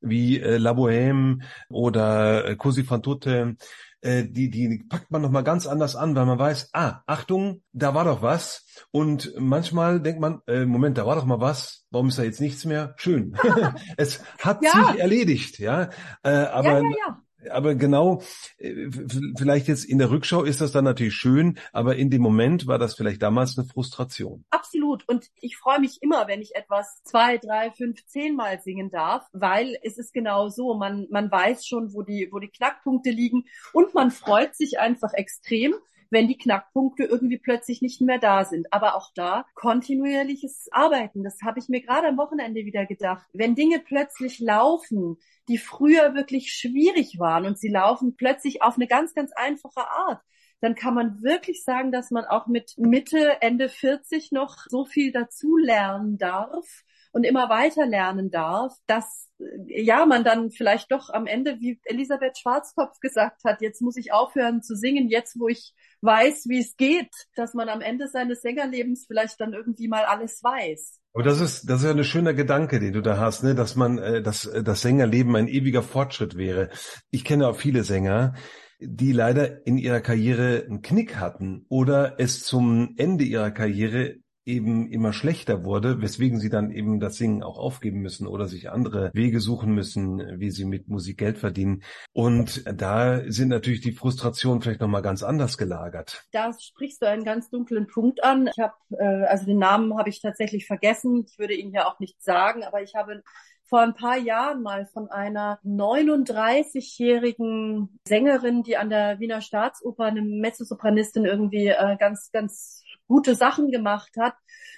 wie 0.00 0.40
äh, 0.40 0.56
La 0.56 0.72
Bohème 0.72 1.42
oder 1.68 2.46
äh, 2.46 2.56
Così 2.56 2.84
fan 2.84 3.02
tutte, 3.02 3.56
äh, 4.02 4.24
die, 4.24 4.50
die 4.50 4.84
packt 4.88 5.10
man 5.10 5.22
nochmal 5.22 5.44
ganz 5.44 5.66
anders 5.66 5.94
an, 5.94 6.14
weil 6.16 6.26
man 6.26 6.38
weiß, 6.38 6.70
ah, 6.72 7.02
Achtung, 7.06 7.62
da 7.72 7.94
war 7.94 8.04
doch 8.04 8.22
was. 8.22 8.64
Und 8.90 9.34
manchmal 9.38 10.00
denkt 10.00 10.20
man, 10.20 10.40
äh, 10.46 10.64
Moment, 10.64 10.96
da 10.96 11.06
war 11.06 11.16
doch 11.16 11.26
mal 11.26 11.40
was, 11.40 11.84
warum 11.90 12.08
ist 12.08 12.18
da 12.18 12.22
jetzt 12.22 12.40
nichts 12.40 12.64
mehr? 12.64 12.94
Schön. 12.96 13.36
es 13.96 14.22
hat 14.38 14.62
ja. 14.62 14.70
sich 14.70 15.00
erledigt, 15.00 15.58
ja. 15.58 15.90
Äh, 16.22 16.30
aber 16.30 16.80
ja, 16.80 16.88
ja, 17.06 17.22
aber 17.50 17.74
genau, 17.74 18.22
äh, 18.58 18.88
vielleicht 19.36 19.68
jetzt 19.68 19.84
in 19.84 19.98
der 19.98 20.10
Rückschau 20.10 20.42
ist 20.42 20.60
das 20.60 20.72
dann 20.72 20.84
natürlich 20.84 21.14
schön, 21.14 21.58
aber 21.72 21.96
in 21.96 22.10
dem 22.10 22.22
Moment 22.22 22.66
war 22.66 22.78
das 22.78 22.94
vielleicht 22.94 23.22
damals 23.22 23.56
eine 23.58 23.66
Frustration. 23.66 24.44
Absolut. 24.50 25.08
Und 25.08 25.28
ich 25.40 25.56
freue 25.56 25.80
mich 25.80 25.98
immer, 26.02 26.28
wenn 26.28 26.42
ich 26.42 26.54
etwas 26.54 27.02
zwei, 27.04 27.38
drei, 27.38 27.70
fünf, 27.70 28.04
zehnmal 28.06 28.60
singen 28.60 28.90
darf, 28.90 29.26
weil 29.32 29.76
es 29.82 29.98
ist 29.98 30.12
genau 30.12 30.48
so. 30.48 30.74
Man, 30.74 31.06
man 31.10 31.30
weiß 31.30 31.66
schon, 31.66 31.92
wo 31.94 32.02
die, 32.02 32.28
wo 32.30 32.38
die 32.38 32.50
Knackpunkte 32.50 33.10
liegen 33.10 33.44
und 33.72 33.94
man 33.94 34.10
freut 34.10 34.54
sich 34.54 34.78
einfach 34.78 35.12
extrem, 35.14 35.74
wenn 36.10 36.28
die 36.28 36.36
Knackpunkte 36.36 37.04
irgendwie 37.04 37.38
plötzlich 37.38 37.82
nicht 37.82 38.00
mehr 38.00 38.18
da 38.18 38.44
sind. 38.44 38.72
Aber 38.72 38.96
auch 38.96 39.10
da 39.14 39.46
kontinuierliches 39.54 40.68
Arbeiten. 40.72 41.24
Das 41.24 41.38
habe 41.42 41.58
ich 41.58 41.68
mir 41.68 41.80
gerade 41.80 42.08
am 42.08 42.18
Wochenende 42.18 42.64
wieder 42.64 42.86
gedacht. 42.86 43.26
Wenn 43.32 43.54
Dinge 43.54 43.78
plötzlich 43.78 44.40
laufen, 44.40 45.16
die 45.48 45.58
früher 45.58 46.14
wirklich 46.14 46.52
schwierig 46.52 47.18
waren 47.18 47.46
und 47.46 47.58
sie 47.58 47.68
laufen 47.68 48.16
plötzlich 48.16 48.62
auf 48.62 48.76
eine 48.76 48.86
ganz, 48.86 49.14
ganz 49.14 49.32
einfache 49.34 49.88
Art, 49.88 50.20
dann 50.60 50.74
kann 50.74 50.94
man 50.94 51.22
wirklich 51.22 51.64
sagen, 51.64 51.90
dass 51.90 52.10
man 52.10 52.24
auch 52.24 52.46
mit 52.46 52.74
Mitte, 52.76 53.40
Ende 53.40 53.68
40 53.68 54.30
noch 54.30 54.56
so 54.68 54.84
viel 54.84 55.10
dazu 55.10 55.56
lernen 55.56 56.18
darf 56.18 56.84
und 57.12 57.24
immer 57.24 57.48
weiter 57.48 57.86
lernen 57.86 58.30
darf, 58.30 58.74
dass 58.86 59.28
äh, 59.38 59.82
ja, 59.82 60.06
man 60.06 60.24
dann 60.24 60.50
vielleicht 60.50 60.90
doch 60.92 61.10
am 61.10 61.26
Ende, 61.26 61.58
wie 61.60 61.80
Elisabeth 61.84 62.38
Schwarzkopf 62.38 62.98
gesagt 63.00 63.42
hat, 63.44 63.60
jetzt 63.60 63.82
muss 63.82 63.96
ich 63.96 64.12
aufhören 64.12 64.62
zu 64.62 64.76
singen, 64.76 65.08
jetzt 65.08 65.38
wo 65.38 65.48
ich 65.48 65.74
weiß, 66.02 66.46
wie 66.48 66.60
es 66.60 66.76
geht, 66.76 67.10
dass 67.34 67.54
man 67.54 67.68
am 67.68 67.80
Ende 67.80 68.08
seines 68.08 68.42
Sängerlebens 68.42 69.06
vielleicht 69.06 69.40
dann 69.40 69.52
irgendwie 69.52 69.88
mal 69.88 70.04
alles 70.04 70.42
weiß. 70.42 70.98
Aber 71.12 71.24
das 71.24 71.40
ist, 71.40 71.68
das 71.68 71.80
ist 71.80 71.86
ja 71.86 71.90
ein 71.90 72.04
schöner 72.04 72.34
Gedanke, 72.34 72.78
den 72.78 72.92
du 72.92 73.00
da 73.00 73.18
hast, 73.18 73.42
ne? 73.42 73.54
dass 73.54 73.74
man, 73.74 73.98
äh, 73.98 74.22
dass 74.22 74.46
äh, 74.46 74.62
das 74.62 74.82
Sängerleben 74.82 75.34
ein 75.36 75.48
ewiger 75.48 75.82
Fortschritt 75.82 76.36
wäre. 76.36 76.70
Ich 77.10 77.24
kenne 77.24 77.48
auch 77.48 77.56
viele 77.56 77.82
Sänger, 77.82 78.34
die 78.78 79.12
leider 79.12 79.66
in 79.66 79.76
ihrer 79.76 80.00
Karriere 80.00 80.64
einen 80.66 80.82
Knick 80.82 81.16
hatten 81.16 81.66
oder 81.68 82.14
es 82.18 82.44
zum 82.44 82.94
Ende 82.96 83.24
ihrer 83.24 83.50
Karriere 83.50 84.16
eben 84.50 84.90
immer 84.90 85.12
schlechter 85.12 85.64
wurde, 85.64 86.00
weswegen 86.00 86.40
sie 86.40 86.50
dann 86.50 86.70
eben 86.70 87.00
das 87.00 87.16
Singen 87.16 87.42
auch 87.42 87.58
aufgeben 87.58 88.00
müssen 88.00 88.26
oder 88.26 88.48
sich 88.48 88.70
andere 88.70 89.10
Wege 89.14 89.40
suchen 89.40 89.74
müssen, 89.74 90.40
wie 90.40 90.50
sie 90.50 90.64
mit 90.64 90.88
Musik 90.88 91.18
Geld 91.18 91.38
verdienen. 91.38 91.82
Und 92.12 92.64
da 92.66 93.22
sind 93.30 93.48
natürlich 93.48 93.80
die 93.80 93.92
Frustrationen 93.92 94.62
vielleicht 94.62 94.80
nochmal 94.80 95.02
ganz 95.02 95.22
anders 95.22 95.58
gelagert. 95.58 96.24
Da 96.32 96.52
sprichst 96.58 97.02
du 97.02 97.08
einen 97.08 97.24
ganz 97.24 97.50
dunklen 97.50 97.86
Punkt 97.86 98.24
an. 98.24 98.48
Ich 98.48 98.58
habe, 98.58 98.74
äh, 98.98 99.26
also 99.26 99.46
den 99.46 99.58
Namen 99.58 99.96
habe 99.96 100.08
ich 100.08 100.20
tatsächlich 100.20 100.66
vergessen. 100.66 101.24
Ich 101.28 101.38
würde 101.38 101.54
ihn 101.54 101.72
ja 101.72 101.86
auch 101.86 102.00
nicht 102.00 102.22
sagen, 102.22 102.64
aber 102.64 102.82
ich 102.82 102.94
habe 102.94 103.22
vor 103.70 103.80
ein 103.80 103.94
paar 103.94 104.18
Jahren 104.18 104.62
mal 104.62 104.84
von 104.86 105.10
einer 105.10 105.58
39-jährigen 105.64 108.00
Sängerin, 108.06 108.62
die 108.64 108.76
an 108.76 108.90
der 108.90 109.20
Wiener 109.20 109.40
Staatsoper 109.40 110.06
eine 110.06 110.22
Mezzosopranistin 110.22 111.24
irgendwie 111.24 111.68
äh, 111.68 111.96
ganz, 111.96 112.30
ganz 112.32 112.82
gute 113.10 113.34
Sachen 113.34 113.72
gemacht 113.72 114.12
hat. 114.18 114.34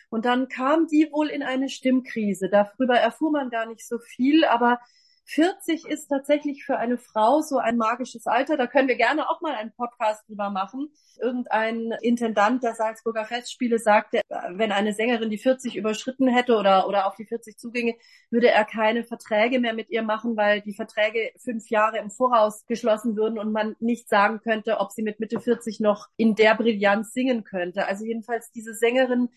Und 0.09 0.25
dann 0.25 0.49
kam 0.49 0.87
die 0.87 1.11
wohl 1.13 1.29
in 1.29 1.43
eine 1.43 1.69
Stimmkrise. 1.69 2.49
Darüber 2.49 2.97
erfuhr 2.97 3.31
man 3.31 3.51
gar 3.51 3.67
nicht 3.67 3.87
so 3.87 3.99
viel, 3.99 4.45
aber 4.47 4.81
40 5.25 5.87
ist 5.87 6.09
tatsächlich 6.09 6.65
für 6.65 6.77
eine 6.77 6.99
Frau 6.99 7.41
so 7.41 7.59
ein 7.59 7.77
magisches 7.77 8.27
Alter. 8.27 8.57
Da 8.57 8.67
können 8.67 8.89
wir 8.89 8.97
gerne 8.97 9.29
auch 9.29 9.41
mal 9.41 9.55
einen 9.55 9.73
Podcast 9.73 10.29
drüber 10.29 10.51
machen. 10.51 10.91
Irgendein 11.21 11.93
Intendant 12.03 12.63
der 12.63 12.75
Salzburger 12.75 13.25
Festspiele 13.25 13.79
sagte, 13.79 14.21
wenn 14.51 14.73
eine 14.73 14.93
Sängerin 14.93 15.31
die 15.31 15.39
40 15.39 15.77
überschritten 15.77 16.29
hätte 16.29 16.57
oder, 16.57 16.89
oder 16.89 17.07
auf 17.07 17.15
die 17.15 17.25
40 17.25 17.57
zuginge, 17.57 17.95
würde 18.31 18.51
er 18.51 18.65
keine 18.65 19.05
Verträge 19.05 19.61
mehr 19.61 19.75
mit 19.75 19.91
ihr 19.91 20.03
machen, 20.03 20.37
weil 20.37 20.61
die 20.61 20.75
Verträge 20.75 21.33
fünf 21.39 21.71
Jahre 21.71 21.99
im 21.99 22.11
Voraus 22.11 22.67
geschlossen 22.67 23.17
würden 23.17 23.39
und 23.39 23.53
man 23.53 23.77
nicht 23.79 24.09
sagen 24.09 24.41
könnte, 24.41 24.79
ob 24.79 24.91
sie 24.91 25.03
mit 25.03 25.21
Mitte 25.21 25.41
40 25.41 25.81
noch 25.81 26.09
in 26.17 26.35
der 26.35 26.55
Brillanz 26.57 27.13
singen 27.13 27.45
könnte. 27.45 27.87
Also 27.87 28.05
jedenfalls 28.05 28.51
diese 28.51 28.75
Sängerin 28.75 29.29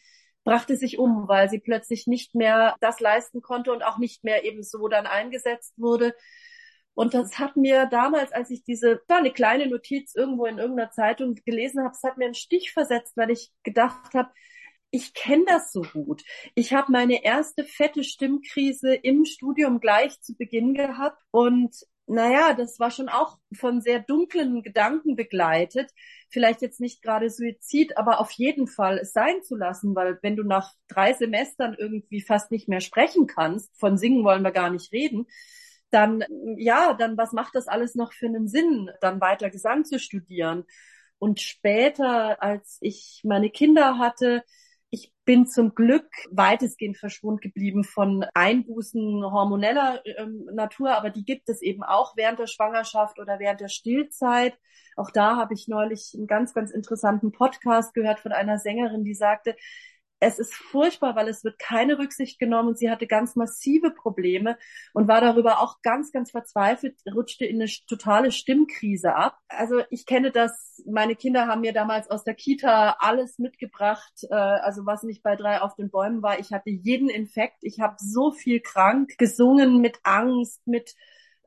brachte 0.45 0.77
sich 0.77 0.97
um, 0.97 1.27
weil 1.27 1.49
sie 1.49 1.59
plötzlich 1.59 2.07
nicht 2.07 2.35
mehr 2.35 2.75
das 2.79 3.01
leisten 3.01 3.41
konnte 3.41 3.73
und 3.73 3.83
auch 3.83 3.97
nicht 3.97 4.23
mehr 4.23 4.45
eben 4.45 4.63
so 4.63 4.87
dann 4.87 5.07
eingesetzt 5.07 5.73
wurde. 5.77 6.15
Und 6.93 7.13
das 7.13 7.37
hat 7.39 7.57
mir 7.57 7.87
damals, 7.87 8.31
als 8.31 8.49
ich 8.51 8.63
diese, 8.63 9.01
war 9.09 9.17
eine 9.17 9.33
kleine 9.33 9.67
Notiz 9.67 10.15
irgendwo 10.15 10.45
in 10.45 10.59
irgendeiner 10.59 10.91
Zeitung 10.91 11.35
gelesen 11.45 11.83
habe, 11.83 11.93
es 11.93 12.03
hat 12.03 12.17
mir 12.17 12.25
einen 12.25 12.35
Stich 12.35 12.71
versetzt, 12.71 13.17
weil 13.17 13.31
ich 13.31 13.51
gedacht 13.63 14.13
habe, 14.13 14.29
ich 14.91 15.13
kenne 15.13 15.43
das 15.45 15.73
so 15.73 15.81
gut. 15.81 16.23
Ich 16.53 16.73
habe 16.73 16.91
meine 16.91 17.25
erste 17.25 17.65
fette 17.65 18.05
Stimmkrise 18.05 18.95
im 18.95 19.25
Studium 19.25 19.81
gleich 19.81 20.21
zu 20.21 20.35
Beginn 20.37 20.73
gehabt 20.73 21.21
und 21.31 21.75
naja, 22.07 22.53
das 22.53 22.79
war 22.79 22.91
schon 22.91 23.09
auch 23.09 23.39
von 23.53 23.81
sehr 23.81 23.99
dunklen 23.99 24.61
Gedanken 24.61 25.15
begleitet. 25.15 25.91
Vielleicht 26.29 26.61
jetzt 26.61 26.79
nicht 26.79 27.01
gerade 27.01 27.29
Suizid, 27.29 27.97
aber 27.97 28.19
auf 28.19 28.31
jeden 28.31 28.67
Fall 28.67 28.99
es 28.99 29.11
sein 29.13 29.41
zu 29.43 29.55
lassen, 29.55 29.95
weil 29.95 30.19
wenn 30.21 30.35
du 30.35 30.43
nach 30.43 30.73
drei 30.87 31.13
Semestern 31.13 31.75
irgendwie 31.77 32.21
fast 32.21 32.51
nicht 32.51 32.67
mehr 32.67 32.81
sprechen 32.81 33.25
kannst, 33.27 33.75
von 33.79 33.97
singen 33.97 34.23
wollen 34.23 34.43
wir 34.43 34.51
gar 34.51 34.69
nicht 34.69 34.91
reden, 34.91 35.25
dann, 35.89 36.23
ja, 36.57 36.93
dann 36.93 37.17
was 37.17 37.31
macht 37.31 37.55
das 37.55 37.67
alles 37.67 37.95
noch 37.95 38.13
für 38.13 38.27
einen 38.27 38.47
Sinn, 38.47 38.89
dann 39.01 39.21
weiter 39.21 39.49
Gesang 39.49 39.85
zu 39.85 39.99
studieren? 39.99 40.65
Und 41.17 41.41
später, 41.41 42.41
als 42.43 42.77
ich 42.81 43.21
meine 43.23 43.49
Kinder 43.49 43.97
hatte, 43.97 44.43
bin 45.25 45.47
zum 45.47 45.73
Glück 45.73 46.07
weitestgehend 46.29 46.97
verschwunden 46.97 47.41
geblieben 47.41 47.83
von 47.83 48.25
Einbußen 48.33 49.23
hormoneller 49.23 50.01
ähm, 50.05 50.47
Natur, 50.53 50.95
aber 50.95 51.09
die 51.09 51.25
gibt 51.25 51.49
es 51.49 51.61
eben 51.61 51.83
auch 51.83 52.15
während 52.15 52.39
der 52.39 52.47
Schwangerschaft 52.47 53.19
oder 53.19 53.39
während 53.39 53.59
der 53.59 53.69
Stillzeit. 53.69 54.57
Auch 54.95 55.11
da 55.11 55.35
habe 55.35 55.53
ich 55.53 55.67
neulich 55.67 56.13
einen 56.15 56.27
ganz, 56.27 56.53
ganz 56.53 56.71
interessanten 56.71 57.31
Podcast 57.31 57.93
gehört 57.93 58.19
von 58.19 58.31
einer 58.31 58.59
Sängerin, 58.59 59.03
die 59.03 59.15
sagte, 59.15 59.55
es 60.25 60.39
ist 60.39 60.55
furchtbar, 60.55 61.15
weil 61.15 61.27
es 61.27 61.43
wird 61.43 61.59
keine 61.59 61.99
Rücksicht 61.99 62.39
genommen 62.39 62.69
und 62.69 62.79
sie 62.79 62.89
hatte 62.89 63.05
ganz 63.05 63.35
massive 63.35 63.91
Probleme 63.91 64.57
und 64.93 65.07
war 65.07 65.21
darüber 65.21 65.59
auch 65.61 65.83
ganz, 65.83 66.11
ganz 66.11 66.31
verzweifelt, 66.31 66.99
rutschte 67.13 67.45
in 67.45 67.61
eine 67.61 67.69
totale 67.87 68.31
Stimmkrise 68.31 69.15
ab. 69.15 69.37
Also 69.47 69.83
ich 69.91 70.07
kenne 70.07 70.31
das, 70.31 70.81
meine 70.87 71.15
Kinder 71.15 71.45
haben 71.45 71.61
mir 71.61 71.73
damals 71.73 72.09
aus 72.09 72.23
der 72.23 72.33
Kita 72.33 72.97
alles 72.99 73.37
mitgebracht, 73.37 74.13
äh, 74.31 74.33
also 74.33 74.87
was 74.87 75.03
nicht 75.03 75.21
bei 75.21 75.35
drei 75.35 75.61
auf 75.61 75.75
den 75.75 75.91
Bäumen 75.91 76.23
war. 76.23 76.39
Ich 76.39 76.51
hatte 76.51 76.71
jeden 76.71 77.09
Infekt, 77.09 77.57
ich 77.61 77.79
habe 77.79 77.95
so 77.99 78.31
viel 78.31 78.61
krank 78.61 79.19
gesungen 79.19 79.79
mit 79.79 79.99
Angst, 80.03 80.65
mit 80.65 80.95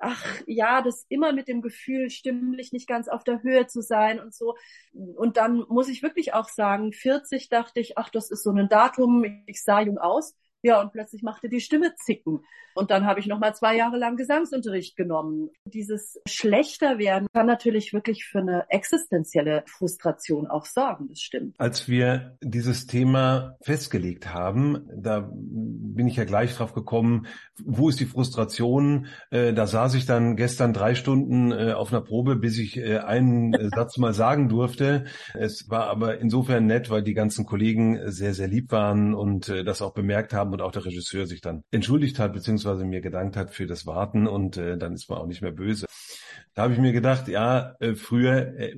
ach 0.00 0.24
ja, 0.46 0.82
das 0.82 1.04
immer 1.08 1.32
mit 1.32 1.48
dem 1.48 1.62
Gefühl, 1.62 2.10
stimmlich 2.10 2.72
nicht 2.72 2.86
ganz 2.86 3.08
auf 3.08 3.24
der 3.24 3.42
Höhe 3.42 3.66
zu 3.66 3.82
sein 3.82 4.20
und 4.20 4.34
so. 4.34 4.56
Und 4.92 5.36
dann 5.36 5.64
muss 5.68 5.88
ich 5.88 6.02
wirklich 6.02 6.34
auch 6.34 6.48
sagen, 6.48 6.92
40 6.92 7.48
dachte 7.48 7.80
ich, 7.80 7.98
ach, 7.98 8.08
das 8.08 8.30
ist 8.30 8.42
so 8.42 8.50
ein 8.50 8.68
Datum, 8.68 9.24
ich 9.46 9.62
sah 9.62 9.80
jung 9.80 9.98
aus. 9.98 10.34
Ja, 10.62 10.80
und 10.80 10.92
plötzlich 10.92 11.22
machte 11.22 11.48
die 11.48 11.60
Stimme 11.60 11.94
zicken. 11.96 12.40
Und 12.78 12.92
dann 12.92 13.06
habe 13.06 13.18
ich 13.18 13.26
noch 13.26 13.40
mal 13.40 13.54
zwei 13.54 13.76
Jahre 13.76 13.98
lang 13.98 14.16
Gesangsunterricht 14.16 14.96
genommen. 14.96 15.50
Dieses 15.64 16.20
schlechter 16.28 16.98
werden 16.98 17.26
kann 17.32 17.46
natürlich 17.46 17.92
wirklich 17.92 18.24
für 18.24 18.38
eine 18.38 18.66
existenzielle 18.68 19.64
Frustration 19.66 20.46
auch 20.46 20.64
sorgen. 20.64 21.08
Das 21.08 21.20
stimmt. 21.20 21.56
Als 21.58 21.88
wir 21.88 22.38
dieses 22.40 22.86
Thema 22.86 23.56
festgelegt 23.62 24.32
haben, 24.32 24.88
da 24.94 25.28
bin 25.32 26.06
ich 26.06 26.16
ja 26.16 26.24
gleich 26.24 26.54
drauf 26.54 26.72
gekommen, 26.72 27.26
wo 27.64 27.88
ist 27.88 27.98
die 27.98 28.06
Frustration? 28.06 29.06
Äh, 29.30 29.54
da 29.54 29.66
saß 29.66 29.94
ich 29.94 30.06
dann 30.06 30.36
gestern 30.36 30.72
drei 30.72 30.94
Stunden 30.94 31.50
äh, 31.50 31.72
auf 31.72 31.92
einer 31.92 32.02
Probe, 32.02 32.36
bis 32.36 32.58
ich 32.58 32.76
äh, 32.76 32.98
einen 32.98 33.52
Satz 33.74 33.98
mal 33.98 34.14
sagen 34.14 34.48
durfte. 34.48 35.06
Es 35.34 35.68
war 35.68 35.88
aber 35.88 36.18
insofern 36.20 36.66
nett, 36.66 36.90
weil 36.90 37.02
die 37.02 37.14
ganzen 37.14 37.44
Kollegen 37.44 38.10
sehr, 38.10 38.34
sehr 38.34 38.46
lieb 38.46 38.70
waren 38.70 39.14
und 39.14 39.48
das 39.48 39.82
auch 39.82 39.94
bemerkt 39.94 40.32
haben, 40.32 40.47
haben 40.48 40.54
und 40.54 40.62
auch 40.62 40.72
der 40.72 40.84
Regisseur 40.84 41.26
sich 41.26 41.40
dann 41.40 41.62
entschuldigt 41.70 42.18
hat, 42.18 42.32
beziehungsweise 42.32 42.84
mir 42.84 43.00
gedankt 43.00 43.36
hat 43.36 43.50
für 43.50 43.66
das 43.66 43.86
Warten 43.86 44.26
und 44.26 44.56
äh, 44.56 44.78
dann 44.78 44.94
ist 44.94 45.08
man 45.08 45.18
auch 45.18 45.26
nicht 45.26 45.42
mehr 45.42 45.52
böse. 45.52 45.86
Da 46.54 46.62
habe 46.62 46.72
ich 46.72 46.80
mir 46.80 46.92
gedacht, 46.92 47.28
ja, 47.28 47.76
äh, 47.78 47.94
früher 47.94 48.58
äh, 48.58 48.74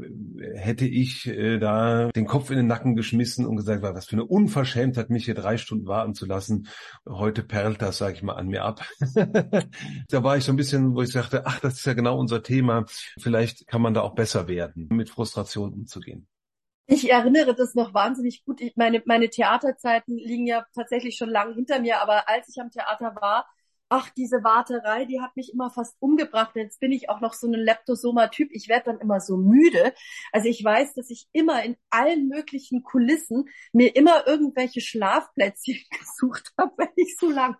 hätte 0.54 0.86
ich 0.86 1.26
äh, 1.26 1.58
da 1.58 2.10
den 2.10 2.26
Kopf 2.26 2.50
in 2.50 2.56
den 2.56 2.66
Nacken 2.66 2.94
geschmissen 2.94 3.46
und 3.46 3.56
gesagt, 3.56 3.82
was 3.82 4.06
für 4.06 4.16
eine 4.16 4.26
Unverschämtheit, 4.26 5.08
mich 5.08 5.24
hier 5.24 5.34
drei 5.34 5.56
Stunden 5.56 5.86
warten 5.86 6.14
zu 6.14 6.26
lassen. 6.26 6.68
Heute 7.08 7.42
perlt 7.42 7.80
das, 7.80 7.98
sage 7.98 8.14
ich 8.14 8.22
mal, 8.22 8.34
an 8.34 8.48
mir 8.48 8.64
ab. 8.64 8.84
da 10.08 10.22
war 10.22 10.36
ich 10.36 10.44
so 10.44 10.52
ein 10.52 10.56
bisschen, 10.56 10.94
wo 10.94 11.02
ich 11.02 11.12
sagte, 11.12 11.46
ach, 11.46 11.60
das 11.60 11.74
ist 11.74 11.86
ja 11.86 11.94
genau 11.94 12.18
unser 12.18 12.42
Thema. 12.42 12.84
Vielleicht 13.18 13.66
kann 13.66 13.80
man 13.80 13.94
da 13.94 14.02
auch 14.02 14.14
besser 14.14 14.46
werden, 14.46 14.88
mit 14.90 15.08
Frustration 15.08 15.72
umzugehen. 15.72 16.26
Ich 16.92 17.08
erinnere 17.08 17.54
das 17.54 17.74
noch 17.76 17.94
wahnsinnig 17.94 18.44
gut. 18.44 18.60
Ich, 18.60 18.76
meine, 18.76 19.00
meine 19.06 19.30
Theaterzeiten 19.30 20.16
liegen 20.18 20.46
ja 20.46 20.66
tatsächlich 20.74 21.16
schon 21.16 21.30
lange 21.30 21.54
hinter 21.54 21.78
mir, 21.80 22.00
aber 22.00 22.28
als 22.28 22.48
ich 22.48 22.60
am 22.60 22.70
Theater 22.70 23.14
war, 23.14 23.48
ach, 23.90 24.08
diese 24.10 24.44
Warterei, 24.44 25.04
die 25.04 25.20
hat 25.20 25.36
mich 25.36 25.52
immer 25.52 25.68
fast 25.68 25.96
umgebracht. 25.98 26.52
Jetzt 26.54 26.78
bin 26.78 26.92
ich 26.92 27.10
auch 27.10 27.20
noch 27.20 27.34
so 27.34 27.48
ein 27.48 27.54
Leptosoma-Typ. 27.54 28.50
Ich 28.52 28.68
werde 28.68 28.84
dann 28.92 29.00
immer 29.00 29.20
so 29.20 29.36
müde. 29.36 29.92
Also 30.32 30.48
ich 30.48 30.64
weiß, 30.64 30.94
dass 30.94 31.10
ich 31.10 31.26
immer 31.32 31.62
in 31.64 31.76
allen 31.90 32.28
möglichen 32.28 32.84
Kulissen 32.84 33.48
mir 33.72 33.94
immer 33.96 34.26
irgendwelche 34.28 34.80
Schlafplätzchen 34.80 35.76
gesucht 35.98 36.52
habe, 36.56 36.72
wenn 36.78 36.88
ich 36.94 37.16
so 37.18 37.28
lange 37.28 37.58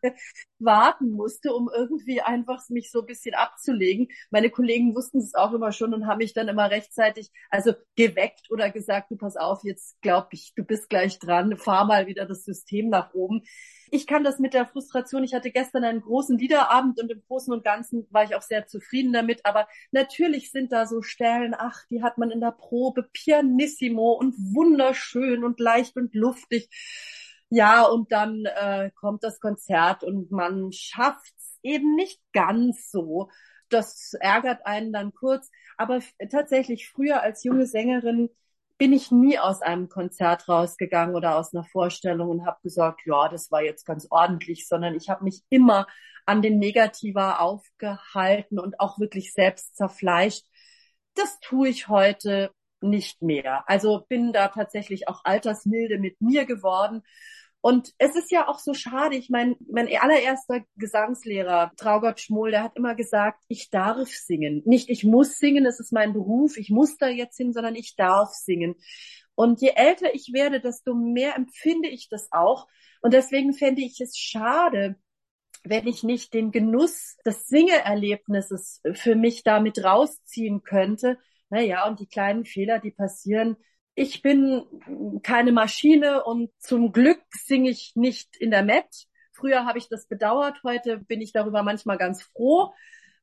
warten 0.60 1.10
musste, 1.10 1.52
um 1.52 1.68
irgendwie 1.74 2.20
einfach 2.20 2.62
mich 2.68 2.92
so 2.92 3.00
ein 3.00 3.06
bisschen 3.06 3.34
abzulegen. 3.34 4.08
Meine 4.30 4.50
Kollegen 4.50 4.94
wussten 4.94 5.18
es 5.18 5.34
auch 5.34 5.52
immer 5.52 5.72
schon 5.72 5.94
und 5.94 6.06
haben 6.06 6.18
mich 6.18 6.32
dann 6.32 6.48
immer 6.48 6.70
rechtzeitig, 6.70 7.30
also 7.50 7.74
geweckt 7.96 8.50
oder 8.50 8.70
gesagt, 8.70 9.10
du 9.10 9.16
pass 9.16 9.36
auf, 9.36 9.64
jetzt 9.64 10.00
glaub 10.00 10.28
ich, 10.32 10.52
du 10.54 10.62
bist 10.62 10.88
gleich 10.88 11.18
dran, 11.18 11.56
fahr 11.56 11.86
mal 11.86 12.06
wieder 12.06 12.26
das 12.26 12.44
System 12.44 12.88
nach 12.88 13.14
oben 13.14 13.42
ich 13.90 14.06
kann 14.06 14.24
das 14.24 14.38
mit 14.38 14.54
der 14.54 14.66
Frustration. 14.66 15.24
Ich 15.24 15.34
hatte 15.34 15.50
gestern 15.50 15.84
einen 15.84 16.00
großen 16.00 16.38
Liederabend 16.38 17.00
und 17.00 17.10
im 17.10 17.22
Großen 17.26 17.52
und 17.52 17.64
Ganzen 17.64 18.06
war 18.10 18.24
ich 18.24 18.34
auch 18.34 18.42
sehr 18.42 18.66
zufrieden 18.66 19.12
damit. 19.12 19.44
Aber 19.44 19.68
natürlich 19.90 20.50
sind 20.50 20.72
da 20.72 20.86
so 20.86 21.02
Stellen, 21.02 21.54
ach, 21.56 21.84
die 21.90 22.02
hat 22.02 22.18
man 22.18 22.30
in 22.30 22.40
der 22.40 22.52
Probe 22.52 23.04
pianissimo 23.12 24.12
und 24.12 24.34
wunderschön 24.54 25.44
und 25.44 25.60
leicht 25.60 25.96
und 25.96 26.14
luftig. 26.14 26.68
Ja, 27.50 27.84
und 27.84 28.12
dann 28.12 28.44
äh, 28.44 28.90
kommt 28.94 29.24
das 29.24 29.40
Konzert 29.40 30.04
und 30.04 30.30
man 30.30 30.72
schafft's 30.72 31.58
eben 31.62 31.96
nicht 31.96 32.20
ganz 32.32 32.90
so. 32.90 33.30
Das 33.68 34.14
ärgert 34.20 34.66
einen 34.66 34.92
dann 34.92 35.12
kurz. 35.12 35.50
Aber 35.76 36.00
tatsächlich 36.30 36.88
früher 36.88 37.22
als 37.22 37.44
junge 37.44 37.66
Sängerin 37.66 38.30
bin 38.80 38.94
ich 38.94 39.10
nie 39.10 39.38
aus 39.38 39.60
einem 39.60 39.90
Konzert 39.90 40.48
rausgegangen 40.48 41.14
oder 41.14 41.36
aus 41.36 41.52
einer 41.52 41.64
Vorstellung 41.64 42.30
und 42.30 42.46
habe 42.46 42.56
gesagt, 42.62 43.02
ja, 43.04 43.28
das 43.28 43.50
war 43.50 43.62
jetzt 43.62 43.84
ganz 43.84 44.06
ordentlich, 44.08 44.66
sondern 44.66 44.94
ich 44.94 45.10
habe 45.10 45.22
mich 45.22 45.42
immer 45.50 45.86
an 46.24 46.40
den 46.40 46.58
Negativer 46.58 47.42
aufgehalten 47.42 48.58
und 48.58 48.80
auch 48.80 48.98
wirklich 48.98 49.34
selbst 49.34 49.76
zerfleischt. 49.76 50.46
Das 51.14 51.38
tue 51.40 51.68
ich 51.68 51.88
heute 51.88 52.52
nicht 52.80 53.20
mehr. 53.20 53.68
Also 53.68 54.06
bin 54.08 54.32
da 54.32 54.48
tatsächlich 54.48 55.08
auch 55.08 55.26
altersmilde 55.26 55.98
mit 55.98 56.22
mir 56.22 56.46
geworden 56.46 57.02
und 57.62 57.92
es 57.98 58.16
ist 58.16 58.30
ja 58.30 58.48
auch 58.48 58.58
so 58.58 58.72
schade. 58.72 59.16
Ich 59.16 59.28
meine, 59.28 59.56
mein 59.70 59.88
allererster 59.88 60.64
Gesangslehrer, 60.76 61.72
Traugott 61.76 62.20
Schmoll, 62.20 62.52
der 62.52 62.62
hat 62.62 62.76
immer 62.76 62.94
gesagt, 62.94 63.44
ich 63.48 63.68
darf 63.68 64.08
singen. 64.08 64.62
Nicht 64.64 64.88
ich 64.88 65.04
muss 65.04 65.38
singen, 65.38 65.66
es 65.66 65.78
ist 65.78 65.92
mein 65.92 66.14
Beruf, 66.14 66.56
ich 66.56 66.70
muss 66.70 66.96
da 66.96 67.08
jetzt 67.08 67.36
hin, 67.36 67.52
sondern 67.52 67.74
ich 67.74 67.96
darf 67.96 68.30
singen. 68.30 68.76
Und 69.34 69.60
je 69.60 69.72
älter 69.74 70.14
ich 70.14 70.32
werde, 70.32 70.60
desto 70.60 70.94
mehr 70.94 71.36
empfinde 71.36 71.88
ich 71.88 72.08
das 72.08 72.28
auch. 72.32 72.66
Und 73.02 73.12
deswegen 73.12 73.52
fände 73.52 73.82
ich 73.82 74.00
es 74.00 74.16
schade, 74.16 74.96
wenn 75.62 75.86
ich 75.86 76.02
nicht 76.02 76.32
den 76.32 76.52
Genuss 76.52 77.16
des 77.26 77.46
Singeerlebnisses 77.46 78.80
für 78.94 79.16
mich 79.16 79.42
damit 79.42 79.84
rausziehen 79.84 80.62
könnte. 80.62 81.18
Naja, 81.50 81.86
und 81.86 82.00
die 82.00 82.06
kleinen 82.06 82.46
Fehler, 82.46 82.78
die 82.78 82.90
passieren, 82.90 83.56
ich 83.94 84.22
bin 84.22 84.64
keine 85.22 85.52
Maschine 85.52 86.24
und 86.24 86.50
zum 86.58 86.92
Glück 86.92 87.20
singe 87.30 87.70
ich 87.70 87.92
nicht 87.94 88.36
in 88.36 88.50
der 88.50 88.62
Met. 88.62 89.06
Früher 89.32 89.64
habe 89.64 89.78
ich 89.78 89.88
das 89.88 90.06
bedauert, 90.06 90.62
heute 90.64 90.98
bin 90.98 91.20
ich 91.20 91.32
darüber 91.32 91.62
manchmal 91.62 91.98
ganz 91.98 92.22
froh, 92.22 92.72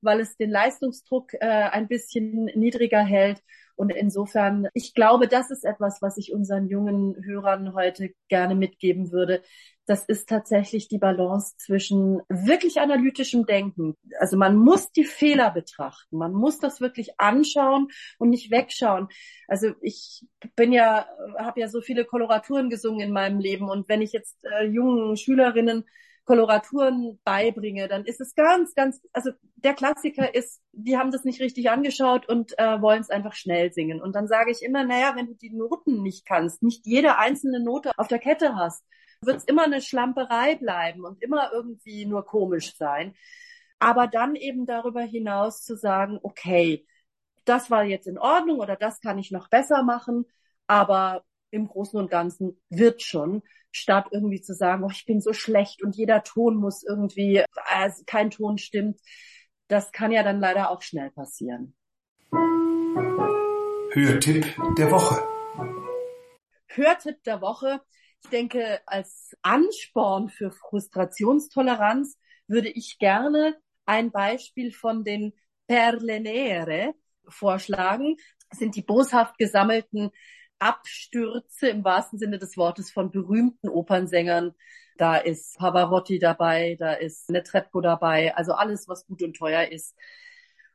weil 0.01 0.19
es 0.19 0.37
den 0.37 0.49
Leistungsdruck 0.49 1.33
äh, 1.35 1.47
ein 1.47 1.87
bisschen 1.87 2.45
niedriger 2.55 3.03
hält. 3.03 3.41
Und 3.77 3.91
insofern, 3.91 4.67
ich 4.73 4.95
glaube, 4.95 5.27
das 5.27 5.51
ist 5.51 5.63
etwas, 5.63 6.01
was 6.01 6.17
ich 6.17 6.33
unseren 6.33 6.67
jungen 6.67 7.15
Hörern 7.23 7.75
heute 7.75 8.09
gerne 8.27 8.55
mitgeben 8.55 9.11
würde. 9.11 9.43
Das 9.85 10.03
ist 10.05 10.27
tatsächlich 10.27 10.87
die 10.87 10.97
Balance 10.97 11.55
zwischen 11.57 12.21
wirklich 12.27 12.81
analytischem 12.81 13.45
Denken. 13.45 13.95
Also 14.19 14.35
man 14.35 14.57
muss 14.57 14.91
die 14.91 15.05
Fehler 15.05 15.51
betrachten. 15.51 16.17
Man 16.17 16.33
muss 16.33 16.57
das 16.59 16.81
wirklich 16.81 17.19
anschauen 17.19 17.87
und 18.17 18.31
nicht 18.31 18.49
wegschauen. 18.49 19.07
Also 19.47 19.73
ich 19.81 20.25
bin 20.55 20.73
ja, 20.73 21.07
habe 21.37 21.59
ja 21.61 21.69
so 21.69 21.79
viele 21.79 22.03
Koloraturen 22.03 22.71
gesungen 22.71 23.01
in 23.01 23.13
meinem 23.13 23.39
Leben. 23.39 23.69
Und 23.69 23.87
wenn 23.87 24.01
ich 24.01 24.11
jetzt 24.11 24.43
äh, 24.43 24.65
jungen 24.65 25.15
Schülerinnen 25.17 25.85
Koloraturen 26.27 27.19
beibringe, 27.23 27.87
dann 27.87 28.03
ist 28.03 28.19
es 28.19 28.35
ganz, 28.35 28.75
ganz, 28.75 29.01
also 29.13 29.31
der 29.55 29.73
Klassiker 29.73 30.35
ist, 30.35 30.61
die 30.73 30.97
haben 30.97 31.09
das 31.11 31.23
nicht 31.23 31.39
richtig 31.39 31.69
angeschaut 31.69 32.27
und 32.27 32.59
äh, 32.59 32.81
wollen 32.81 32.99
es 32.99 33.09
einfach 33.09 33.33
schnell 33.33 33.71
singen. 33.71 34.01
Und 34.01 34.13
dann 34.13 34.27
sage 34.27 34.51
ich 34.51 34.61
immer, 34.61 34.83
naja, 34.83 35.13
wenn 35.15 35.27
du 35.27 35.35
die 35.35 35.51
Noten 35.51 36.03
nicht 36.03 36.25
kannst, 36.25 36.61
nicht 36.63 36.85
jede 36.85 37.17
einzelne 37.17 37.63
Note 37.63 37.91
auf 37.97 38.09
der 38.09 38.19
Kette 38.19 38.55
hast, 38.55 38.83
wird 39.21 39.37
es 39.37 39.45
immer 39.45 39.63
eine 39.63 39.81
Schlamperei 39.81 40.55
bleiben 40.55 41.05
und 41.05 41.23
immer 41.23 41.51
irgendwie 41.53 42.05
nur 42.05 42.25
komisch 42.25 42.75
sein. 42.75 43.15
Aber 43.79 44.07
dann 44.07 44.35
eben 44.35 44.65
darüber 44.65 45.01
hinaus 45.01 45.63
zu 45.63 45.77
sagen, 45.77 46.19
okay, 46.23 46.85
das 47.45 47.71
war 47.71 47.85
jetzt 47.85 48.07
in 48.07 48.17
Ordnung 48.17 48.59
oder 48.59 48.75
das 48.75 48.99
kann 48.99 49.17
ich 49.17 49.31
noch 49.31 49.47
besser 49.49 49.81
machen, 49.81 50.25
aber 50.67 51.23
im 51.51 51.69
Großen 51.69 51.97
und 51.97 52.11
Ganzen 52.11 52.59
wird 52.69 53.01
schon, 53.01 53.43
statt 53.77 54.07
irgendwie 54.11 54.41
zu 54.41 54.53
sagen, 54.53 54.83
oh, 54.83 54.89
ich 54.91 55.05
bin 55.05 55.21
so 55.21 55.33
schlecht 55.33 55.83
und 55.83 55.95
jeder 55.95 56.23
Ton 56.23 56.55
muss 56.55 56.83
irgendwie, 56.83 57.43
also 57.65 58.03
kein 58.05 58.31
Ton 58.31 58.57
stimmt. 58.57 58.99
Das 59.67 59.91
kann 59.91 60.11
ja 60.11 60.23
dann 60.23 60.39
leider 60.39 60.71
auch 60.71 60.81
schnell 60.81 61.11
passieren. 61.11 61.75
Hörtipp 63.91 64.45
der 64.77 64.91
Woche. 64.91 65.21
Hörtipp 66.67 67.23
der 67.23 67.41
Woche. 67.41 67.81
Ich 68.23 68.29
denke, 68.29 68.81
als 68.85 69.35
Ansporn 69.41 70.29
für 70.29 70.51
Frustrationstoleranz 70.51 72.17
würde 72.47 72.69
ich 72.69 72.97
gerne 72.99 73.57
ein 73.85 74.11
Beispiel 74.11 74.71
von 74.71 75.03
den 75.03 75.33
Perlenere 75.67 76.93
vorschlagen. 77.27 78.17
Das 78.49 78.59
sind 78.59 78.75
die 78.75 78.81
boshaft 78.81 79.37
gesammelten 79.37 80.11
Abstürze 80.59 81.69
im 81.69 81.83
wahrsten 81.83 82.19
Sinne 82.19 82.39
des 82.39 82.57
Wortes 82.57 82.91
von 82.91 83.11
berühmten 83.11 83.69
Opernsängern. 83.69 84.53
Da 84.97 85.17
ist 85.17 85.57
Pavarotti 85.57 86.19
dabei, 86.19 86.75
da 86.79 86.93
ist 86.93 87.29
Netrebko 87.29 87.81
dabei, 87.81 88.35
also 88.35 88.53
alles, 88.53 88.87
was 88.87 89.05
gut 89.05 89.21
und 89.21 89.35
teuer 89.35 89.71
ist. 89.71 89.95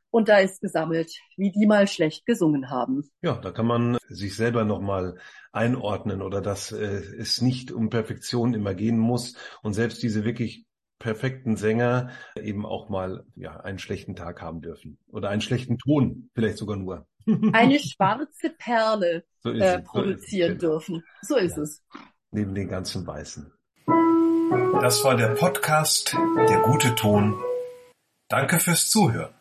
Und 0.09 0.29
da 0.29 0.37
ist 0.37 0.61
gesammelt, 0.61 1.19
wie 1.37 1.51
die 1.51 1.65
mal 1.65 1.87
schlecht 1.87 2.25
gesungen 2.27 2.69
haben. 2.69 3.09
Ja, 3.21 3.35
da 3.35 3.51
kann 3.51 3.65
man 3.65 3.97
sich 4.07 4.35
selber 4.35 4.63
nochmal 4.63 5.17
einordnen 5.51 6.21
oder 6.21 6.39
dass 6.39 6.71
äh, 6.71 7.01
es 7.17 7.41
nicht 7.41 7.71
um 7.71 7.89
Perfektion 7.89 8.53
immer 8.53 8.75
gehen 8.75 8.99
muss 8.99 9.35
und 9.63 9.73
selbst 9.73 10.03
diese 10.03 10.23
wirklich 10.23 10.67
perfekten 10.99 11.57
Sänger 11.57 12.11
eben 12.39 12.65
auch 12.65 12.89
mal 12.89 13.25
ja 13.35 13.59
einen 13.59 13.79
schlechten 13.79 14.15
Tag 14.15 14.41
haben 14.41 14.61
dürfen 14.61 14.99
oder 15.07 15.29
einen 15.29 15.41
schlechten 15.41 15.77
Ton 15.77 16.29
vielleicht 16.33 16.57
sogar 16.57 16.77
nur. 16.77 17.07
Eine 17.53 17.79
schwarze 17.79 18.49
Perle 18.57 19.23
so 19.39 19.51
äh, 19.51 19.81
produzieren 19.81 20.53
so 20.53 20.57
genau. 20.59 20.73
dürfen. 20.73 21.03
So 21.21 21.37
ist 21.37 21.57
ja. 21.57 21.63
es. 21.63 21.83
Neben 22.31 22.55
den 22.55 22.67
ganzen 22.67 23.05
Weißen. 23.05 23.51
Das 24.81 25.03
war 25.03 25.15
der 25.15 25.29
Podcast 25.35 26.15
Der 26.49 26.61
gute 26.61 26.95
Ton. 26.95 27.35
Danke 28.27 28.59
fürs 28.59 28.89
Zuhören. 28.89 29.33